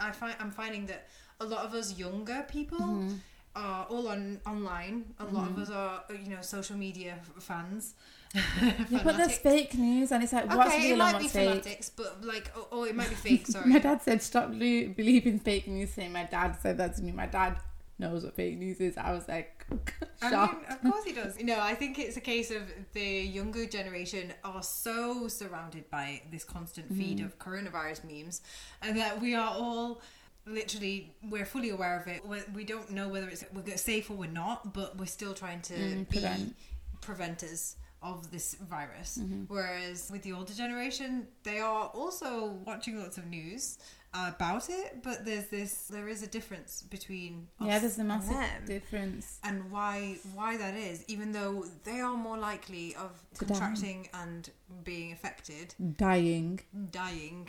I 0.00 0.12
find 0.12 0.34
I'm 0.40 0.50
finding 0.50 0.86
that 0.86 1.08
a 1.40 1.44
lot 1.44 1.64
of 1.66 1.74
us 1.74 1.98
younger 1.98 2.46
people 2.48 2.78
Mhm. 2.78 3.18
are 3.54 3.84
all 3.90 4.08
on 4.08 4.40
online. 4.46 5.12
A 5.18 5.24
lot 5.24 5.48
Mm-hmm. 5.50 5.60
of 5.62 5.68
us 5.68 5.70
are, 5.70 6.04
you 6.10 6.30
know, 6.30 6.40
social 6.40 6.76
media 6.76 7.18
fans. 7.40 7.94
Yeah, 8.36 9.02
but 9.04 9.16
there's 9.16 9.38
Fanatics. 9.38 9.38
fake 9.38 9.74
news, 9.74 10.12
and 10.12 10.22
it's 10.22 10.32
like 10.32 10.48
what's 10.54 10.70
okay, 10.74 10.86
it 10.86 10.88
real 10.90 10.96
might 10.98 11.14
and 11.14 11.22
be 11.22 11.28
fanatics, 11.28 11.90
but 11.90 12.22
like, 12.24 12.50
oh, 12.56 12.68
oh, 12.72 12.84
it 12.84 12.94
might 12.94 13.08
be 13.08 13.14
fake. 13.14 13.46
Sorry. 13.46 13.66
My 13.68 13.78
dad 13.78 14.02
said 14.02 14.20
stop 14.22 14.48
lo- 14.50 14.88
believing 14.96 15.38
fake 15.38 15.66
news. 15.68 15.90
Saying 15.90 16.12
my 16.12 16.24
dad 16.24 16.56
said 16.60 16.78
that 16.78 16.96
to 16.96 17.02
me. 17.02 17.12
My 17.12 17.26
dad 17.26 17.56
knows 17.98 18.24
what 18.24 18.34
fake 18.36 18.58
news 18.58 18.78
is. 18.80 18.96
I 18.98 19.12
was 19.12 19.26
like 19.26 19.64
I 20.22 20.30
mean, 20.30 20.56
of 20.68 20.82
course 20.82 21.04
he 21.04 21.12
does. 21.12 21.38
No, 21.42 21.58
I 21.60 21.74
think 21.74 21.98
it's 21.98 22.16
a 22.16 22.20
case 22.20 22.50
of 22.50 22.62
the 22.92 23.00
younger 23.02 23.64
generation 23.66 24.32
are 24.44 24.62
so 24.62 25.28
surrounded 25.28 25.88
by 25.90 26.22
this 26.30 26.44
constant 26.44 26.88
feed 26.94 27.18
Mm-hmm. 27.18 27.26
of 27.26 27.38
coronavirus 27.38 28.04
memes, 28.04 28.42
and 28.82 28.98
that 28.98 29.20
we 29.20 29.34
are 29.34 29.54
all 29.54 30.02
literally 30.46 31.14
we're 31.28 31.46
fully 31.46 31.70
aware 31.70 31.98
of 31.98 32.06
it. 32.06 32.24
We, 32.26 32.38
we 32.54 32.64
don't 32.64 32.90
know 32.90 33.08
whether 33.08 33.28
it's 33.28 33.44
we're 33.52 33.76
safe 33.78 34.10
or 34.10 34.14
we're 34.14 34.30
not, 34.30 34.74
but 34.74 34.98
we're 34.98 35.06
still 35.06 35.32
trying 35.34 35.62
to 35.62 35.74
Mm, 35.74 35.98
be 36.10 36.18
prevent. 36.20 36.56
preventers 37.00 37.76
of 38.10 38.30
this 38.34 38.46
virus. 38.76 39.10
Mm-hmm. 39.18 39.42
Whereas 39.54 39.98
with 40.12 40.22
the 40.26 40.32
older 40.38 40.54
generation, 40.64 41.26
they 41.48 41.58
are 41.60 41.86
also 42.00 42.30
watching 42.70 42.94
lots 43.04 43.16
of 43.18 43.26
news 43.26 43.78
about 44.14 44.64
it, 44.80 44.88
but 45.06 45.16
there's 45.26 45.48
this 45.56 45.72
there 45.96 46.08
is 46.14 46.20
a 46.22 46.30
difference 46.36 46.72
between 46.96 47.32
yeah, 47.60 47.78
there's 47.82 47.98
a 47.98 48.00
and 48.00 48.08
massive 48.08 48.30
them 48.44 48.64
difference. 48.66 49.26
and 49.48 49.56
why 49.74 50.16
why 50.38 50.56
that 50.56 50.74
is 50.74 51.04
even 51.14 51.28
though 51.32 51.54
they 51.88 52.00
are 52.00 52.16
more 52.28 52.38
likely 52.50 52.86
of 53.04 53.10
To 53.38 53.44
die. 53.44 53.48
contracting 53.48 54.08
and 54.22 54.42
being 54.90 55.08
affected 55.16 55.66
Dying. 55.98 56.60
dying 57.04 57.42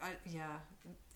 I, 0.00 0.10
yeah 0.38 0.54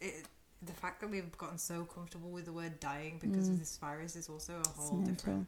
it, 0.00 0.24
the 0.70 0.72
fact 0.82 0.96
that 1.00 1.10
we've 1.14 1.30
gotten 1.44 1.58
so 1.58 1.76
comfortable 1.96 2.30
with 2.36 2.46
the 2.46 2.52
word 2.60 2.74
dying 2.80 3.14
because 3.24 3.46
Mm. 3.48 3.52
of 3.52 3.58
this 3.60 3.78
virus 3.86 4.16
is 4.16 4.26
also 4.28 4.54
a 4.64 4.68
whole 4.80 4.98
different 5.10 5.46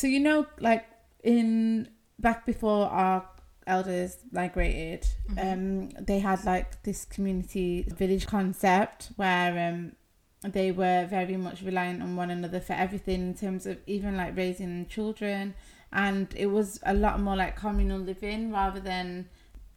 So 0.00 0.06
you 0.14 0.20
know, 0.28 0.46
like 0.68 0.84
in 1.22 1.88
back 2.18 2.46
before 2.46 2.86
our 2.86 3.28
elders 3.66 4.18
migrated, 4.30 5.06
Mhm. 5.30 5.52
um, 5.52 5.88
they 6.04 6.20
had 6.20 6.44
like 6.44 6.82
this 6.82 7.04
community 7.04 7.82
village 7.82 8.26
concept 8.26 9.10
where 9.16 9.68
um, 9.68 9.92
they 10.52 10.70
were 10.70 11.06
very 11.06 11.36
much 11.36 11.62
reliant 11.62 12.02
on 12.02 12.14
one 12.16 12.30
another 12.30 12.60
for 12.60 12.74
everything 12.74 13.20
in 13.28 13.34
terms 13.34 13.66
of 13.66 13.78
even 13.86 14.16
like 14.16 14.36
raising 14.36 14.86
children, 14.86 15.54
and 15.92 16.32
it 16.36 16.46
was 16.46 16.78
a 16.84 16.94
lot 16.94 17.20
more 17.20 17.36
like 17.36 17.56
communal 17.56 17.98
living 17.98 18.52
rather 18.52 18.78
than 18.80 19.28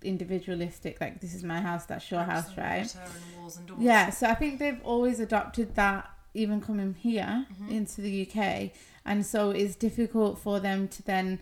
individualistic. 0.03 1.01
Like 1.01 1.19
this 1.21 1.33
is 1.33 1.43
my 1.43 1.59
house, 1.61 1.85
that's 1.85 2.09
your 2.11 2.23
house, 2.23 2.55
right? 2.57 2.93
And 2.95 3.37
walls 3.41 3.57
and 3.57 3.67
doors. 3.67 3.79
Yeah, 3.81 4.09
so 4.11 4.27
I 4.27 4.35
think 4.35 4.59
they've 4.59 4.81
always 4.83 5.19
adopted 5.19 5.75
that 5.75 6.09
even 6.33 6.61
coming 6.61 6.93
here 6.93 7.45
Mhm. 7.61 7.71
into 7.71 8.01
the 8.01 8.11
UK. 8.11 8.71
And 9.05 9.25
so 9.25 9.49
it's 9.49 9.75
difficult 9.75 10.37
for 10.39 10.59
them 10.59 10.87
to 10.89 11.01
then 11.03 11.39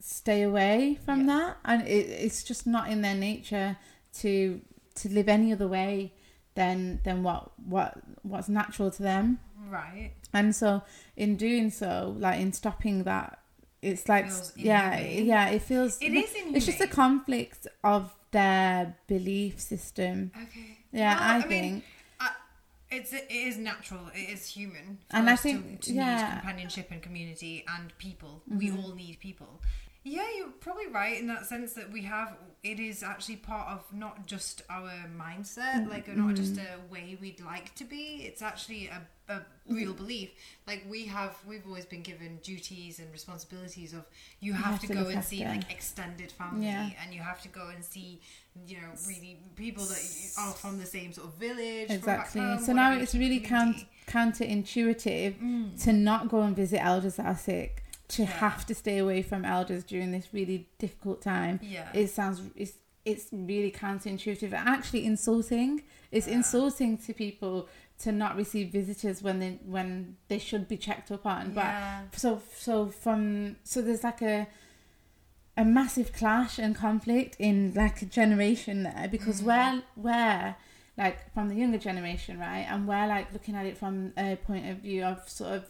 stay 0.00 0.42
away 0.42 0.98
from 1.04 1.20
Yeah. 1.20 1.26
that. 1.26 1.56
And 1.64 1.82
it, 1.86 2.06
it's 2.24 2.42
just 2.42 2.66
not 2.66 2.88
in 2.90 3.02
their 3.02 3.14
nature 3.14 3.76
to 4.20 4.60
to 4.96 5.08
live 5.08 5.28
any 5.28 5.52
other 5.52 5.68
way 5.68 6.12
than 6.54 7.00
than 7.04 7.22
what 7.22 7.52
what 7.68 7.98
what's 8.22 8.48
natural 8.48 8.90
to 8.90 9.02
them. 9.02 9.38
right 9.68 10.12
And 10.32 10.54
so 10.54 10.82
in 11.16 11.36
doing 11.36 11.70
so, 11.70 12.14
like 12.18 12.40
in 12.40 12.52
stopping 12.52 13.04
that 13.04 13.38
it's 13.82 14.08
like 14.08 14.26
Feels 14.26 14.52
yeah, 14.56 14.96
inhumane. 14.96 15.26
yeah, 15.26 15.48
it 15.48 15.62
feels 15.62 15.98
it 16.02 16.12
is 16.12 16.34
in 16.34 16.54
it's 16.56 16.66
just 16.66 16.80
a 16.80 16.86
conflict 16.86 17.66
of 17.84 18.14
their 18.32 18.96
belief 19.06 19.60
system. 19.60 20.32
okay 20.36 20.78
Yeah, 20.92 21.14
Well, 21.14 21.22
I, 21.22 21.34
I 21.34 21.38
mean, 21.48 21.48
think. 21.48 21.84
it's 22.90 23.12
it 23.12 23.26
is 23.30 23.56
natural 23.56 24.10
it 24.14 24.28
is 24.34 24.46
human 24.48 24.98
And 25.12 25.30
I 25.30 25.36
think- 25.36 25.80
to, 25.82 25.86
to 25.88 25.92
yeah. 25.94 26.16
need 26.16 26.30
companionship 26.40 26.90
and 26.90 27.00
community 27.00 27.64
and 27.74 27.96
people 27.98 28.42
we 28.48 28.68
Mhm. 28.70 28.82
all 28.82 28.94
need 28.94 29.18
people 29.20 29.62
yeah 30.02 30.26
you're 30.36 30.48
probably 30.60 30.86
right 30.86 31.18
in 31.20 31.26
that 31.26 31.44
sense 31.46 31.74
that 31.74 31.90
we 31.92 32.02
have 32.02 32.34
it 32.62 32.78
is 32.80 33.02
actually 33.02 33.36
part 33.36 33.68
of 33.68 33.84
not 33.92 34.26
just 34.26 34.62
our 34.70 34.90
mindset 35.16 35.88
like 35.88 36.08
not 36.16 36.34
just 36.34 36.54
Mm-hmm. 36.54 36.90
a 36.90 36.92
way 36.92 37.18
we'd 37.20 37.40
like 37.40 37.74
to 37.74 37.84
be 37.84 38.22
it's 38.24 38.42
actually 38.42 38.88
a, 38.88 39.00
a 39.32 39.40
real 39.68 39.92
belief 39.92 40.30
like 40.66 40.84
we 40.88 41.04
have 41.06 41.36
we've 41.46 41.66
always 41.66 41.84
been 41.86 42.02
given 42.02 42.38
duties 42.42 42.98
and 42.98 43.10
responsibilities 43.12 43.92
of 43.92 44.04
you 44.40 44.52
have, 44.54 44.80
to, 44.80 44.86
go 44.88 45.06
and 45.08 45.22
see 45.24 45.44
like 45.44 45.70
extended 45.70 46.32
family 46.32 46.66
Yeah. 46.66 46.90
and 47.02 47.14
you 47.14 47.20
have 47.20 47.40
to 47.42 47.48
go 47.48 47.68
and 47.74 47.84
see 47.84 48.20
you 48.66 48.76
know 48.78 48.88
really 49.06 49.38
people 49.54 49.84
that 49.84 50.02
are 50.38 50.52
from 50.52 50.78
the 50.78 50.86
same 50.86 51.12
sort 51.12 51.28
of 51.28 51.34
village 51.34 51.88
from 51.88 51.98
back 52.00 52.26
Exactly. 52.26 52.40
home, 52.40 52.58
so 52.58 52.72
now 52.72 52.92
it's 52.92 53.14
really 53.14 53.40
count, 53.40 53.76
counterintuitive 54.06 55.38
Mm. 55.40 55.82
to 55.84 55.92
not 55.92 56.28
go 56.28 56.42
and 56.42 56.56
visit 56.56 56.82
elders 56.84 57.16
that 57.16 57.26
are 57.26 57.36
sick, 57.36 57.84
to 58.16 58.22
Yeah. 58.22 58.28
have 58.44 58.66
to 58.66 58.74
stay 58.74 58.98
away 58.98 59.22
from 59.22 59.44
elders 59.44 59.82
during 59.84 60.10
this 60.12 60.28
really 60.32 60.68
difficult 60.78 61.22
time. 61.22 61.60
yeah 61.62 61.88
It 61.94 62.08
sounds 62.08 62.40
it's 62.56 62.74
it's 63.04 63.28
really 63.32 63.70
counterintuitive 63.72 64.52
and 64.52 64.68
actually 64.68 65.06
insulting. 65.06 65.82
It's 66.10 66.26
Yeah. 66.28 66.34
insulting 66.38 66.98
to 66.98 67.14
people 67.14 67.66
to 68.00 68.12
not 68.12 68.36
receive 68.36 68.66
visitors 68.70 69.22
when 69.22 69.38
they 69.38 69.52
when 69.76 70.16
they 70.28 70.38
should 70.38 70.66
be 70.68 70.76
checked 70.76 71.10
up 71.10 71.24
on. 71.26 71.54
Yeah. 71.54 72.02
But 72.10 72.20
so 72.20 72.42
so 72.66 72.90
from 73.04 73.56
so 73.64 73.80
there's 73.82 74.04
like 74.04 74.22
a 74.22 74.46
a 75.56 75.64
massive 75.64 76.12
clash 76.12 76.58
and 76.58 76.74
conflict 76.74 77.36
in 77.38 77.72
like 77.74 78.00
a 78.02 78.06
generation 78.06 78.82
there 78.84 79.08
because 79.10 79.40
Mhm. 79.42 79.46
we're 79.46 79.82
we're 80.04 80.56
like 80.96 81.32
from 81.32 81.48
the 81.48 81.54
younger 81.54 81.78
generation, 81.78 82.38
right? 82.38 82.66
And 82.70 82.86
we're 82.86 83.06
like 83.06 83.32
looking 83.32 83.54
at 83.54 83.64
it 83.66 83.76
from 83.78 84.12
a 84.18 84.36
point 84.36 84.66
of 84.68 84.78
view 84.78 85.04
of 85.04 85.28
sort 85.28 85.52
of 85.52 85.64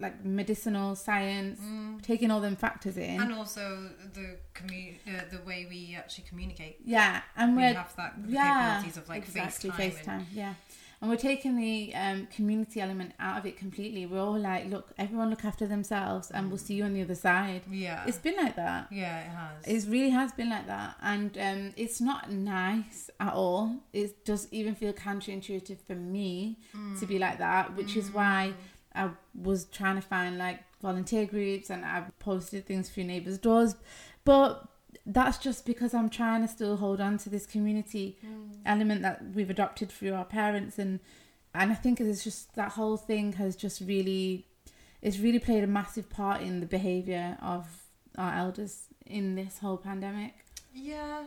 like 0.00 0.24
medicinal 0.24 0.96
science, 0.96 1.60
Mm. 1.60 2.02
taking 2.02 2.30
all 2.30 2.40
them 2.40 2.56
factors 2.56 2.96
in. 2.96 3.20
And 3.20 3.32
also 3.32 3.90
the 4.14 4.38
commu- 4.54 4.96
uh, 5.06 5.24
the 5.30 5.42
way 5.44 5.66
we 5.68 5.94
actually 5.96 6.24
communicate. 6.28 6.78
yeah, 6.84 7.22
and 7.36 7.56
we 7.56 7.62
we're 7.62 7.74
have 7.74 7.94
that 7.96 8.14
the 8.22 8.32
yeah, 8.32 8.52
capabilities 8.82 8.96
of 8.96 9.08
like 9.08 9.22
exactly 9.24 9.70
FaceTime. 9.70 9.92
FaceTime, 9.92 10.08
and- 10.08 10.26
yeah. 10.32 10.54
And 11.02 11.08
we're 11.08 11.16
taking 11.16 11.56
the 11.56 11.94
um, 11.94 12.26
community 12.26 12.78
element 12.78 13.14
out 13.18 13.38
of 13.38 13.46
it 13.46 13.56
completely. 13.56 14.04
We're 14.04 14.20
all 14.20 14.38
like, 14.38 14.68
look, 14.68 14.92
everyone 14.98 15.30
look 15.30 15.46
after 15.46 15.66
themselves, 15.66 16.30
and 16.30 16.48
we'll 16.50 16.58
see 16.58 16.74
you 16.74 16.84
on 16.84 16.92
the 16.92 17.00
other 17.00 17.14
side. 17.14 17.62
yeah. 17.70 18.04
It's 18.06 18.18
been 18.18 18.36
like 18.36 18.54
that. 18.56 18.88
yeah, 18.92 19.20
it 19.20 19.30
has. 19.30 19.86
It 19.86 19.90
really 19.90 20.10
has 20.10 20.30
been 20.32 20.50
like 20.50 20.66
that, 20.66 20.96
and 21.00 21.38
um, 21.38 21.72
it's 21.78 22.02
not 22.02 22.30
nice 22.30 23.08
at 23.18 23.32
all. 23.32 23.76
It 23.94 24.26
does 24.26 24.46
even 24.50 24.74
feel 24.74 24.92
counterintuitive 24.92 25.78
for 25.86 25.94
me 25.94 26.58
to 26.98 27.06
be 27.06 27.18
like 27.18 27.38
that, 27.38 27.74
which 27.76 27.96
is 27.96 28.10
why 28.12 28.52
I 28.94 29.10
was 29.34 29.66
trying 29.66 29.96
to 29.96 30.02
find 30.02 30.38
like 30.38 30.60
volunteer 30.82 31.26
groups 31.26 31.70
and 31.70 31.84
I've 31.84 32.18
posted 32.18 32.66
things 32.66 32.88
through 32.88 33.04
neighbors' 33.04 33.38
doors, 33.38 33.76
but 34.24 34.66
that's 35.06 35.38
just 35.38 35.64
because 35.64 35.94
I'm 35.94 36.10
trying 36.10 36.42
to 36.42 36.48
still 36.48 36.76
hold 36.76 37.00
on 37.00 37.18
to 37.18 37.30
this 37.30 37.46
community 37.46 38.18
mm. 38.24 38.56
element 38.66 39.02
that 39.02 39.22
we've 39.34 39.50
adopted 39.50 39.90
through 39.90 40.14
our 40.14 40.24
parents 40.24 40.78
and 40.78 41.00
and 41.52 41.72
I 41.72 41.74
think 41.74 42.00
it's 42.00 42.22
just 42.22 42.54
that 42.54 42.72
whole 42.72 42.96
thing 42.96 43.32
has 43.34 43.56
just 43.56 43.80
really 43.80 44.46
it's 45.02 45.18
really 45.18 45.38
played 45.38 45.64
a 45.64 45.66
massive 45.66 46.08
part 46.10 46.42
in 46.42 46.60
the 46.60 46.66
behaviour 46.66 47.38
of 47.42 47.66
our 48.18 48.34
elders 48.34 48.84
in 49.06 49.34
this 49.34 49.58
whole 49.58 49.78
pandemic. 49.78 50.34
Yeah, 50.74 51.24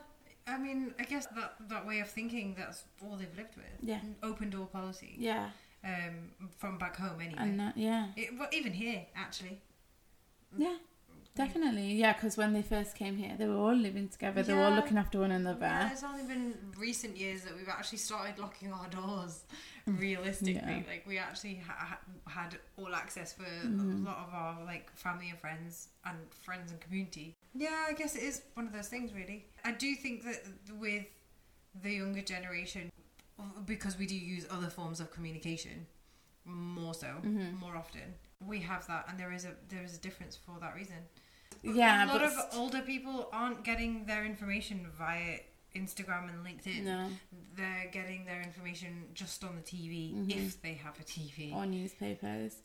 I 0.47 0.57
mean, 0.57 0.93
I 0.99 1.03
guess 1.03 1.25
that 1.27 1.55
that 1.69 1.85
way 1.85 1.99
of 1.99 2.09
thinking 2.09 2.55
that's 2.57 2.83
all 3.01 3.15
they've 3.17 3.35
lived 3.35 3.55
with. 3.55 3.65
Yeah. 3.81 3.99
Open 4.21 4.49
door 4.49 4.67
policy. 4.67 5.15
Yeah. 5.17 5.49
Um, 5.83 6.31
from 6.57 6.77
back 6.77 6.95
home 6.95 7.19
anyway. 7.19 7.35
And 7.39 7.59
that, 7.59 7.75
yeah. 7.77 8.07
It, 8.15 8.29
well, 8.39 8.47
even 8.53 8.71
here, 8.71 9.05
actually. 9.15 9.59
Yeah. 10.57 10.77
Definitely, 11.35 11.93
yeah, 11.93 12.13
because 12.13 12.37
when 12.37 12.53
they 12.53 12.61
first 12.61 12.95
came 12.95 13.17
here, 13.17 13.33
they 13.37 13.47
were 13.47 13.55
all 13.55 13.73
living 13.75 14.07
together. 14.07 14.43
They 14.43 14.53
were 14.53 14.61
all 14.61 14.71
looking 14.75 14.97
after 14.99 15.19
one 15.19 15.31
another. 15.31 15.65
Yeah, 15.65 15.91
it's 15.91 16.03
only 16.03 16.23
been 16.25 16.53
recent 16.77 17.17
years 17.17 17.41
that 17.41 17.55
we've 17.57 17.67
actually 17.67 17.97
started 17.97 18.37
locking 18.37 18.71
our 18.71 18.87
doors. 18.89 19.43
Realistically, 19.87 20.53
Yeah. 20.53 20.83
like 20.87 21.03
we 21.07 21.17
actually 21.17 21.55
ha- 21.55 21.75
ha- 21.75 21.99
had 22.29 22.57
all 22.77 22.93
access 22.93 23.33
for 23.33 23.43
Mhm. 23.43 24.03
a 24.03 24.05
lot 24.09 24.17
of 24.27 24.33
our 24.33 24.63
like 24.63 24.89
family 24.95 25.29
and 25.31 25.39
friends 25.39 25.89
and 26.05 26.17
friends 26.33 26.71
and 26.71 26.79
community. 26.79 27.35
Yeah, 27.55 27.87
I 27.89 27.93
guess 27.93 28.15
it 28.15 28.21
is 28.23 28.43
one 28.53 28.67
of 28.67 28.71
those 28.71 28.87
things. 28.87 29.11
Really, 29.11 29.47
I 29.65 29.71
do 29.71 29.95
think 29.95 30.23
that 30.25 30.43
with 30.77 31.07
the 31.81 31.91
younger 31.95 32.21
generation, 32.21 32.91
because 33.65 33.97
we 33.97 34.05
do 34.05 34.15
use 34.15 34.45
other 34.49 34.69
forms 34.69 34.99
of 34.99 35.11
communication 35.11 35.85
more 36.45 36.93
so, 36.93 37.07
Mhm. 37.23 37.57
more 37.59 37.75
often, 37.75 38.15
we 38.41 38.59
have 38.61 38.85
that, 38.87 39.05
and 39.07 39.17
there 39.19 39.31
is 39.31 39.45
a 39.45 39.55
there 39.69 39.83
is 39.83 39.95
a 39.95 39.99
difference 39.99 40.35
for 40.35 40.59
that 40.59 40.75
reason. 40.75 40.97
Yeah, 41.61 42.05
a 42.05 42.07
lot 42.07 42.21
of 42.23 42.33
older 42.53 42.81
people 42.81 43.29
aren't 43.31 43.63
getting 43.63 44.05
their 44.05 44.25
information 44.25 44.85
via 44.97 45.39
Instagram 45.75 46.29
and 46.29 46.45
LinkedIn. 46.45 46.83
No, 46.83 47.09
They're 47.55 47.87
getting 47.91 48.25
their 48.25 48.41
information 48.41 49.07
just 49.13 49.43
on 49.43 49.55
the 49.55 49.61
TV 49.61 50.13
Mhm. 50.13 50.29
if 50.47 50.61
they 50.61 50.73
have 50.73 50.99
a 50.99 51.03
TV 51.03 51.53
or 51.53 51.65
newspapers. 51.65 52.57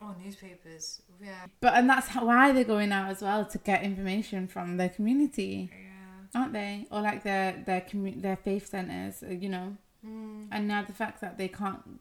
or 0.00 0.14
newspapers. 0.22 1.00
Yeah, 1.20 1.46
But 1.60 1.74
and 1.74 1.88
that's 1.88 2.08
how, 2.08 2.26
why 2.26 2.52
they're 2.52 2.64
going 2.64 2.90
out 2.92 3.08
as 3.10 3.22
well 3.22 3.46
to 3.46 3.58
get 3.58 3.84
information 3.84 4.48
from 4.48 4.76
their 4.76 4.88
community, 4.88 5.70
yeah. 5.72 6.40
aren't 6.40 6.52
they? 6.52 6.86
Or 6.90 7.00
like 7.00 7.22
their 7.22 7.52
their 7.64 7.80
commu- 7.80 8.20
their 8.20 8.36
faith 8.36 8.66
centers, 8.68 9.22
uh, 9.22 9.28
you 9.28 9.48
know. 9.48 9.76
Mm, 10.06 10.48
And 10.50 10.68
now 10.68 10.82
the 10.82 10.92
fact 10.92 11.20
that 11.20 11.38
they 11.38 11.48
can't 11.48 12.00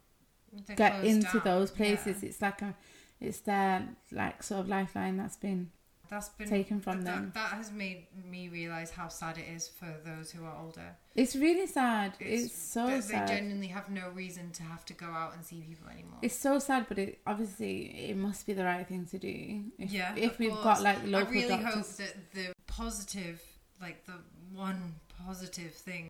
they're 0.67 0.75
get 0.75 1.03
into 1.05 1.33
down. 1.33 1.41
those 1.43 1.71
places, 1.71 2.21
Yeah. 2.23 2.29
it's 2.29 2.41
like 2.41 2.61
a, 2.61 2.75
it's 3.19 3.39
their 3.41 3.87
like 4.11 4.43
sort 4.43 4.61
of 4.61 4.67
lifeline 4.69 5.17
that's 5.17 5.37
been 5.37 5.71
That's 6.09 6.29
been 6.29 6.49
taken 6.49 6.81
from 6.81 7.03
that, 7.03 7.15
them. 7.15 7.31
That 7.35 7.51
has 7.53 7.71
made 7.71 8.07
me 8.29 8.49
realize 8.49 8.91
how 8.91 9.07
sad 9.07 9.37
it 9.37 9.45
is 9.55 9.69
for 9.69 9.93
those 10.03 10.31
who 10.31 10.43
are 10.43 10.57
older. 10.61 10.97
It's 11.15 11.35
really 11.37 11.67
sad. 11.67 12.13
It's, 12.19 12.53
so 12.53 12.87
that 12.87 13.03
sad. 13.03 13.27
They 13.29 13.35
genuinely 13.35 13.67
have 13.67 13.89
no 13.89 14.09
reason 14.09 14.51
to 14.53 14.63
have 14.63 14.83
to 14.87 14.93
go 14.93 15.05
out 15.05 15.35
and 15.35 15.45
see 15.45 15.61
people 15.61 15.87
anymore. 15.89 16.17
It's 16.21 16.35
so 16.35 16.59
sad, 16.59 16.87
but 16.89 16.97
it 16.99 17.19
obviously 17.25 18.09
it 18.09 18.17
must 18.17 18.45
be 18.45 18.51
the 18.53 18.65
right 18.65 18.85
thing 18.85 19.05
to 19.05 19.17
do. 19.19 19.63
If, 19.77 19.91
yeah, 19.91 20.13
if 20.17 20.37
we've 20.39 20.51
course. 20.51 20.63
got 20.63 20.81
like 20.81 20.97
local 21.05 21.27
I 21.29 21.31
really 21.31 21.47
doctors. 21.63 21.73
hope 21.75 21.97
that 21.97 22.31
the 22.33 22.53
positive, 22.67 23.41
like 23.79 24.05
the 24.05 24.13
one 24.53 24.95
positive 25.25 25.71
thing, 25.73 26.09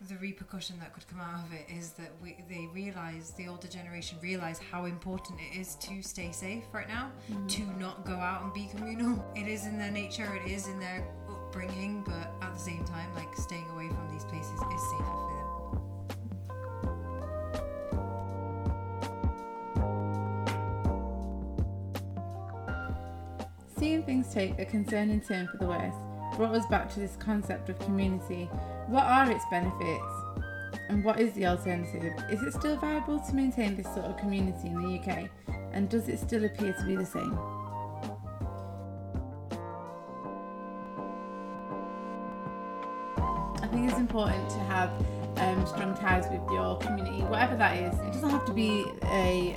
the 0.00 0.16
repercussion 0.16 0.78
that 0.78 0.92
could 0.92 1.06
come 1.08 1.20
out 1.20 1.44
of 1.46 1.52
it 1.52 1.66
is 1.74 1.92
that 1.92 2.10
we, 2.22 2.36
they 2.48 2.68
realize 2.74 3.30
the 3.32 3.48
older 3.48 3.66
generation 3.66 4.18
realize 4.22 4.58
how 4.70 4.84
important 4.84 5.40
it 5.40 5.58
is 5.58 5.74
to 5.76 6.02
stay 6.02 6.30
safe 6.32 6.64
right 6.72 6.86
now, 6.88 7.10
Mm. 7.32 7.48
to 7.48 7.62
not 7.80 8.04
go 8.04 8.14
out 8.14 8.42
and 8.42 8.52
be 8.52 8.66
communal. 8.66 9.24
It 9.36 9.48
is 9.48 9.66
in 9.66 9.78
their 9.78 9.90
nature, 9.90 10.28
it 10.44 10.50
is 10.50 10.68
in 10.68 10.78
their 10.78 11.02
upbringing, 11.30 12.02
but 12.04 12.30
at 12.42 12.52
the 12.54 12.60
same 12.60 12.84
time, 12.84 13.12
like 13.14 13.34
staying 13.36 13.68
away 13.70 13.88
from 13.88 14.08
these 14.12 14.24
places 14.24 14.52
is 14.52 14.82
safer 14.90 15.04
for 15.04 15.30
them. 15.32 16.86
Seeing 23.78 24.02
things 24.04 24.32
take 24.32 24.58
a 24.58 24.64
concerning 24.64 25.20
turn 25.20 25.48
for 25.48 25.58
the 25.58 25.66
worse 25.66 25.94
brought 26.36 26.54
us 26.54 26.66
back 26.66 26.92
to 26.92 27.00
this 27.00 27.16
concept 27.16 27.68
of 27.68 27.78
community. 27.80 28.48
What 28.88 29.04
are 29.04 29.28
its 29.30 29.44
benefits? 29.50 30.04
And 30.88 31.02
what 31.02 31.18
is 31.18 31.32
the 31.32 31.46
alternative? 31.46 32.12
Is 32.30 32.40
it 32.42 32.52
still 32.52 32.76
viable 32.76 33.18
to 33.18 33.34
maintain 33.34 33.76
this 33.76 33.86
sort 33.86 34.06
of 34.06 34.16
community 34.16 34.68
in 34.68 34.80
the 34.80 34.98
UK? 35.00 35.28
And 35.72 35.88
does 35.88 36.08
it 36.08 36.20
still 36.20 36.44
appear 36.44 36.72
to 36.72 36.84
be 36.84 36.94
the 36.94 37.04
same? 37.04 37.36
I 43.60 43.66
think 43.66 43.90
it's 43.90 43.98
important 43.98 44.48
to 44.50 44.58
have 44.60 44.90
um, 45.38 45.66
strong 45.66 45.96
ties 45.96 46.28
with 46.30 46.48
your 46.52 46.78
community, 46.78 47.22
whatever 47.24 47.56
that 47.56 47.76
is. 47.76 47.92
It 48.00 48.12
doesn't 48.12 48.30
have 48.30 48.46
to 48.46 48.52
be 48.52 48.84
a 49.06 49.56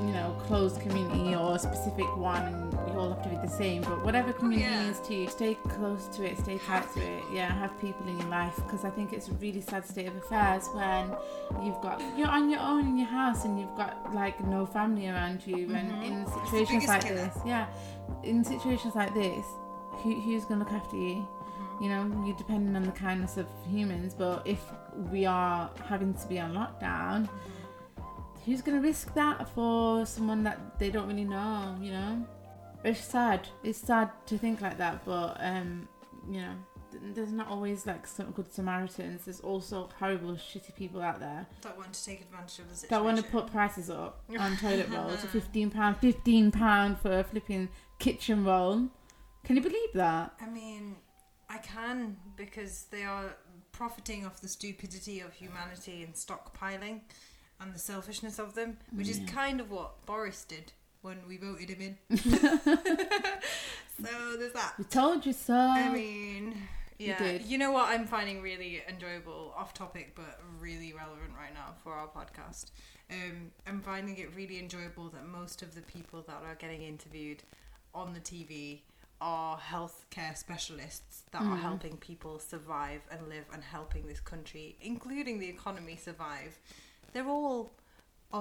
you 0.00 0.12
know 0.12 0.40
closed 0.46 0.80
community 0.80 1.34
or 1.34 1.56
a 1.56 1.58
specific 1.58 2.16
one, 2.16 2.70
all 3.04 3.14
have 3.14 3.22
to 3.22 3.28
be 3.28 3.36
the 3.36 3.48
same. 3.48 3.82
But 3.82 4.04
whatever 4.04 4.30
oh, 4.30 4.32
community 4.32 4.70
yeah. 4.70 4.90
is 4.90 5.00
to 5.00 5.14
you, 5.14 5.28
stay 5.28 5.54
close 5.68 6.08
to 6.16 6.24
it, 6.24 6.38
stay 6.38 6.58
tight 6.58 6.92
to 6.94 7.00
it. 7.00 7.22
Yeah, 7.32 7.52
have 7.52 7.78
people 7.80 8.08
in 8.08 8.18
your 8.18 8.28
life 8.28 8.56
because 8.56 8.84
I 8.84 8.90
think 8.90 9.12
it's 9.12 9.28
a 9.28 9.32
really 9.34 9.60
sad 9.60 9.86
state 9.86 10.06
of 10.06 10.16
affairs 10.16 10.68
when 10.72 11.14
you've 11.64 11.80
got 11.80 12.02
you're 12.16 12.28
on 12.28 12.50
your 12.50 12.60
own 12.60 12.86
in 12.86 12.96
your 12.96 13.08
house 13.08 13.44
and 13.44 13.58
you've 13.58 13.76
got 13.76 14.12
like 14.14 14.44
no 14.46 14.66
family 14.66 15.08
around 15.08 15.46
you, 15.46 15.74
and 15.74 15.90
mm-hmm. 15.90 16.02
in 16.02 16.26
situations 16.26 16.88
like 16.88 17.02
killer. 17.02 17.16
this, 17.16 17.36
yeah, 17.44 17.66
in 18.22 18.44
situations 18.44 18.94
like 18.94 19.12
this, 19.14 19.44
who, 20.02 20.20
who's 20.20 20.44
gonna 20.44 20.64
look 20.64 20.72
after 20.72 20.96
you? 20.96 21.16
Mm-hmm. 21.16 21.84
you 21.84 21.88
know, 21.90 22.24
you're 22.26 22.36
depending 22.36 22.74
on 22.76 22.84
the 22.84 22.92
kindness 22.92 23.36
of 23.36 23.46
humans, 23.68 24.14
but 24.14 24.46
if 24.46 24.60
we 25.10 25.26
are 25.26 25.70
having 25.86 26.14
to 26.14 26.26
be 26.28 26.38
on 26.38 26.54
lockdown, 26.54 27.28
mm-hmm. 27.28 28.02
who's 28.44 28.62
going 28.62 28.80
to 28.80 28.86
risk 28.86 29.14
that 29.14 29.48
for 29.50 30.06
someone 30.06 30.42
that 30.44 30.78
they 30.78 30.90
don't 30.90 31.08
really 31.08 31.24
know, 31.24 31.76
you 31.80 31.92
know? 31.92 32.26
It's 32.84 33.00
sad. 33.02 33.48
It's 33.62 33.78
sad 33.78 34.10
to 34.26 34.38
think 34.38 34.60
like 34.60 34.78
that, 34.78 35.04
but, 35.04 35.36
um, 35.40 35.88
you 36.30 36.40
know, 36.42 36.52
th- 36.90 37.02
there's 37.14 37.32
not 37.32 37.48
always 37.48 37.86
like 37.86 38.06
some 38.06 38.30
good 38.32 38.52
Samaritans. 38.52 39.24
There's 39.24 39.40
also 39.40 39.88
horrible, 39.98 40.32
shitty 40.34 40.74
people 40.76 41.00
out 41.00 41.18
there 41.18 41.46
That 41.62 41.76
want 41.78 41.92
to 41.94 42.04
take 42.04 42.20
advantage 42.20 42.58
of 42.58 42.68
the 42.68 42.76
situation. 42.76 42.94
that 42.94 43.04
want 43.04 43.16
to 43.16 43.22
put 43.24 43.50
prices 43.50 43.88
up 43.90 44.22
on 44.38 44.56
toilet 44.60 44.88
rolls. 44.90 45.20
Fifteen 45.32 45.70
pound, 45.70 45.96
fifteen 45.98 46.50
pound 46.52 46.98
for 46.98 47.18
a 47.18 47.24
flipping 47.24 47.68
kitchen 47.98 48.44
roll. 48.44 48.88
Can 49.44 49.56
you 49.56 49.62
believe 49.62 49.92
that? 49.94 50.34
I 50.40 50.46
mean, 50.46 50.96
I 51.48 51.58
can 51.58 52.16
because 52.36 52.84
they 52.90 53.04
are 53.04 53.36
profiting 53.72 54.24
off 54.24 54.40
the 54.40 54.48
stupidity 54.48 55.20
of 55.20 55.32
humanity 55.34 56.02
and 56.02 56.14
stockpiling 56.14 57.00
and 57.60 57.74
the 57.74 57.78
selfishness 57.78 58.38
of 58.38 58.54
them, 58.54 58.78
which 58.92 59.08
is 59.08 59.20
kind 59.26 59.60
of 59.60 59.70
what 59.70 60.04
Boris 60.06 60.44
did 60.44 60.72
when 61.04 61.18
we 61.28 61.36
voted 61.36 61.68
him 61.68 61.80
in. 62.08 62.16
so 62.18 62.36
there's 64.38 64.52
that. 64.54 64.72
We 64.78 64.84
told 64.84 65.26
you 65.26 65.32
so. 65.34 65.54
I 65.54 65.90
mean, 65.90 66.56
yeah. 66.98 67.18
did. 67.18 67.42
You 67.42 67.58
know 67.58 67.72
what 67.72 67.88
I'm 67.90 68.06
finding 68.06 68.40
really 68.40 68.82
enjoyable, 68.88 69.52
off 69.56 69.74
topic, 69.74 70.12
but 70.16 70.40
really 70.58 70.92
relevant 70.94 71.32
right 71.38 71.52
now 71.52 71.74
for 71.82 71.92
our 71.92 72.08
podcast. 72.08 72.66
Um, 73.10 73.50
I'm 73.66 73.80
finding 73.82 74.16
it 74.16 74.34
really 74.34 74.58
enjoyable 74.58 75.10
that 75.10 75.26
most 75.26 75.60
of 75.62 75.74
the 75.74 75.82
people 75.82 76.22
that 76.26 76.42
are 76.42 76.54
getting 76.54 76.82
interviewed 76.82 77.42
on 77.94 78.14
the 78.14 78.20
TV 78.20 78.80
are 79.20 79.58
healthcare 79.58 80.36
specialists 80.36 81.22
that 81.32 81.42
are 81.42 81.56
Mm. 81.56 81.60
helping 81.60 81.96
people 81.98 82.38
survive 82.38 83.02
and 83.10 83.28
live 83.28 83.44
and 83.52 83.62
helping 83.62 84.06
this 84.06 84.20
country, 84.20 84.76
including 84.80 85.38
the 85.38 85.48
economy, 85.48 85.96
survive. 85.96 86.58
They're 87.12 87.28
all 87.28 87.72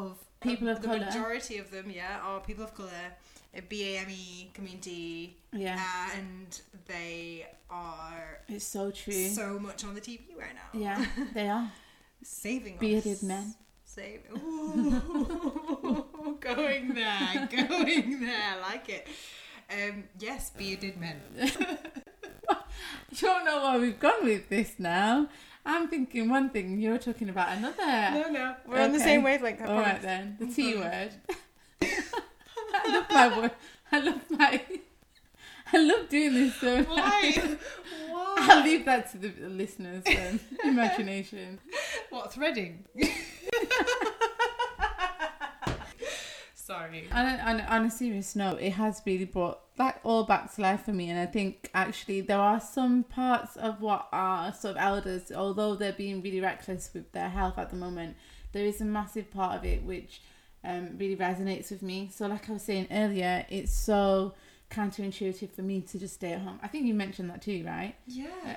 of 0.01 0.17
People 0.41 0.67
of 0.67 0.81
colour. 0.81 0.99
the 0.99 1.05
colour. 1.05 1.11
majority 1.21 1.57
of 1.57 1.71
them, 1.71 1.89
yeah, 1.89 2.19
are 2.21 2.39
people 2.41 2.65
of 2.65 2.73
color, 2.75 3.05
a 3.55 3.61
BAME 3.61 4.09
E 4.09 4.51
community, 4.53 5.37
Yeah, 5.53 5.79
and 6.17 6.47
they 6.85 7.45
are 7.69 8.39
it's 8.49 8.65
so 8.65 8.91
true. 8.91 9.27
so 9.29 9.57
much 9.59 9.85
on 9.85 9.93
the 9.95 10.01
TV 10.01 10.21
right 10.37 10.53
now. 10.53 10.69
yeah, 10.85 11.05
they 11.33 11.47
are 11.47 11.71
saving 12.23 12.77
bearded 12.77 13.13
us. 13.13 13.23
men. 13.23 13.55
Save. 13.85 14.21
Ooh, 14.35 16.05
going 16.39 16.93
there, 16.93 17.47
going 17.69 18.19
there, 18.19 18.43
I 18.53 18.59
like 18.69 18.89
it. 18.89 19.07
Um, 19.71 20.03
yes, 20.19 20.49
bearded 20.57 20.97
men. 20.99 21.21
You 23.11 23.17
don't 23.21 23.45
know 23.45 23.61
where 23.63 23.79
we've 23.79 23.99
gone 23.99 24.23
with 24.25 24.49
this 24.49 24.73
now. 24.79 25.29
I'm 25.65 25.87
thinking 25.87 26.29
one 26.29 26.49
thing, 26.49 26.79
you're 26.79 26.97
talking 26.97 27.29
about 27.29 27.57
another. 27.57 27.85
No, 27.85 28.29
no, 28.29 28.55
we're 28.67 28.81
on 28.81 28.91
the 28.91 28.99
same 28.99 29.23
wavelength. 29.23 29.61
I 29.61 29.65
All 29.65 29.77
right 29.77 30.01
promise. 30.01 30.03
then, 30.03 30.37
the 30.39 30.47
T 30.47 30.75
word. 30.75 31.13
I 31.81 32.91
love 32.91 33.05
my 33.09 33.37
word. 33.39 33.51
I 33.91 33.99
love 33.99 34.21
my. 34.29 34.61
I 35.71 35.77
love 35.77 36.09
doing 36.09 36.33
this. 36.33 36.55
So 36.55 36.83
Why? 36.83 37.33
Why? 38.09 38.35
I'll 38.39 38.63
leave 38.63 38.85
that 38.85 39.11
to 39.11 39.17
the 39.17 39.31
listeners' 39.47 40.03
um, 40.05 40.39
imagination. 40.63 41.59
What 42.09 42.33
threading? 42.33 42.85
Sorry. 46.73 47.07
And 47.11 47.41
on, 47.41 47.61
on 47.61 47.85
a 47.85 47.91
serious 47.91 48.35
note, 48.35 48.59
it 48.59 48.73
has 48.73 49.01
really 49.05 49.25
brought 49.25 49.59
that 49.77 49.99
all 50.03 50.23
back 50.23 50.53
to 50.55 50.61
life 50.61 50.85
for 50.85 50.93
me. 50.93 51.09
And 51.09 51.19
I 51.19 51.25
think 51.25 51.69
actually 51.73 52.21
there 52.21 52.39
are 52.39 52.59
some 52.59 53.03
parts 53.03 53.55
of 53.57 53.81
what 53.81 54.07
our 54.11 54.53
sort 54.53 54.77
of 54.77 54.81
elders, 54.81 55.31
although 55.31 55.75
they're 55.75 55.93
being 55.93 56.21
really 56.21 56.41
reckless 56.41 56.89
with 56.93 57.11
their 57.11 57.29
health 57.29 57.57
at 57.57 57.69
the 57.69 57.75
moment, 57.75 58.15
there 58.51 58.65
is 58.65 58.81
a 58.81 58.85
massive 58.85 59.31
part 59.31 59.57
of 59.57 59.65
it 59.65 59.83
which 59.83 60.21
um, 60.63 60.97
really 60.97 61.15
resonates 61.15 61.71
with 61.71 61.81
me. 61.81 62.09
So, 62.13 62.27
like 62.27 62.49
I 62.49 62.53
was 62.53 62.63
saying 62.63 62.87
earlier, 62.91 63.45
it's 63.49 63.73
so 63.73 64.33
counterintuitive 64.69 65.51
for 65.51 65.61
me 65.61 65.81
to 65.81 65.99
just 65.99 66.15
stay 66.15 66.33
at 66.33 66.41
home. 66.41 66.59
I 66.63 66.67
think 66.67 66.85
you 66.85 66.93
mentioned 66.93 67.29
that 67.29 67.41
too, 67.41 67.63
right? 67.65 67.95
Yeah. 68.07 68.27
Uh, 68.45 68.55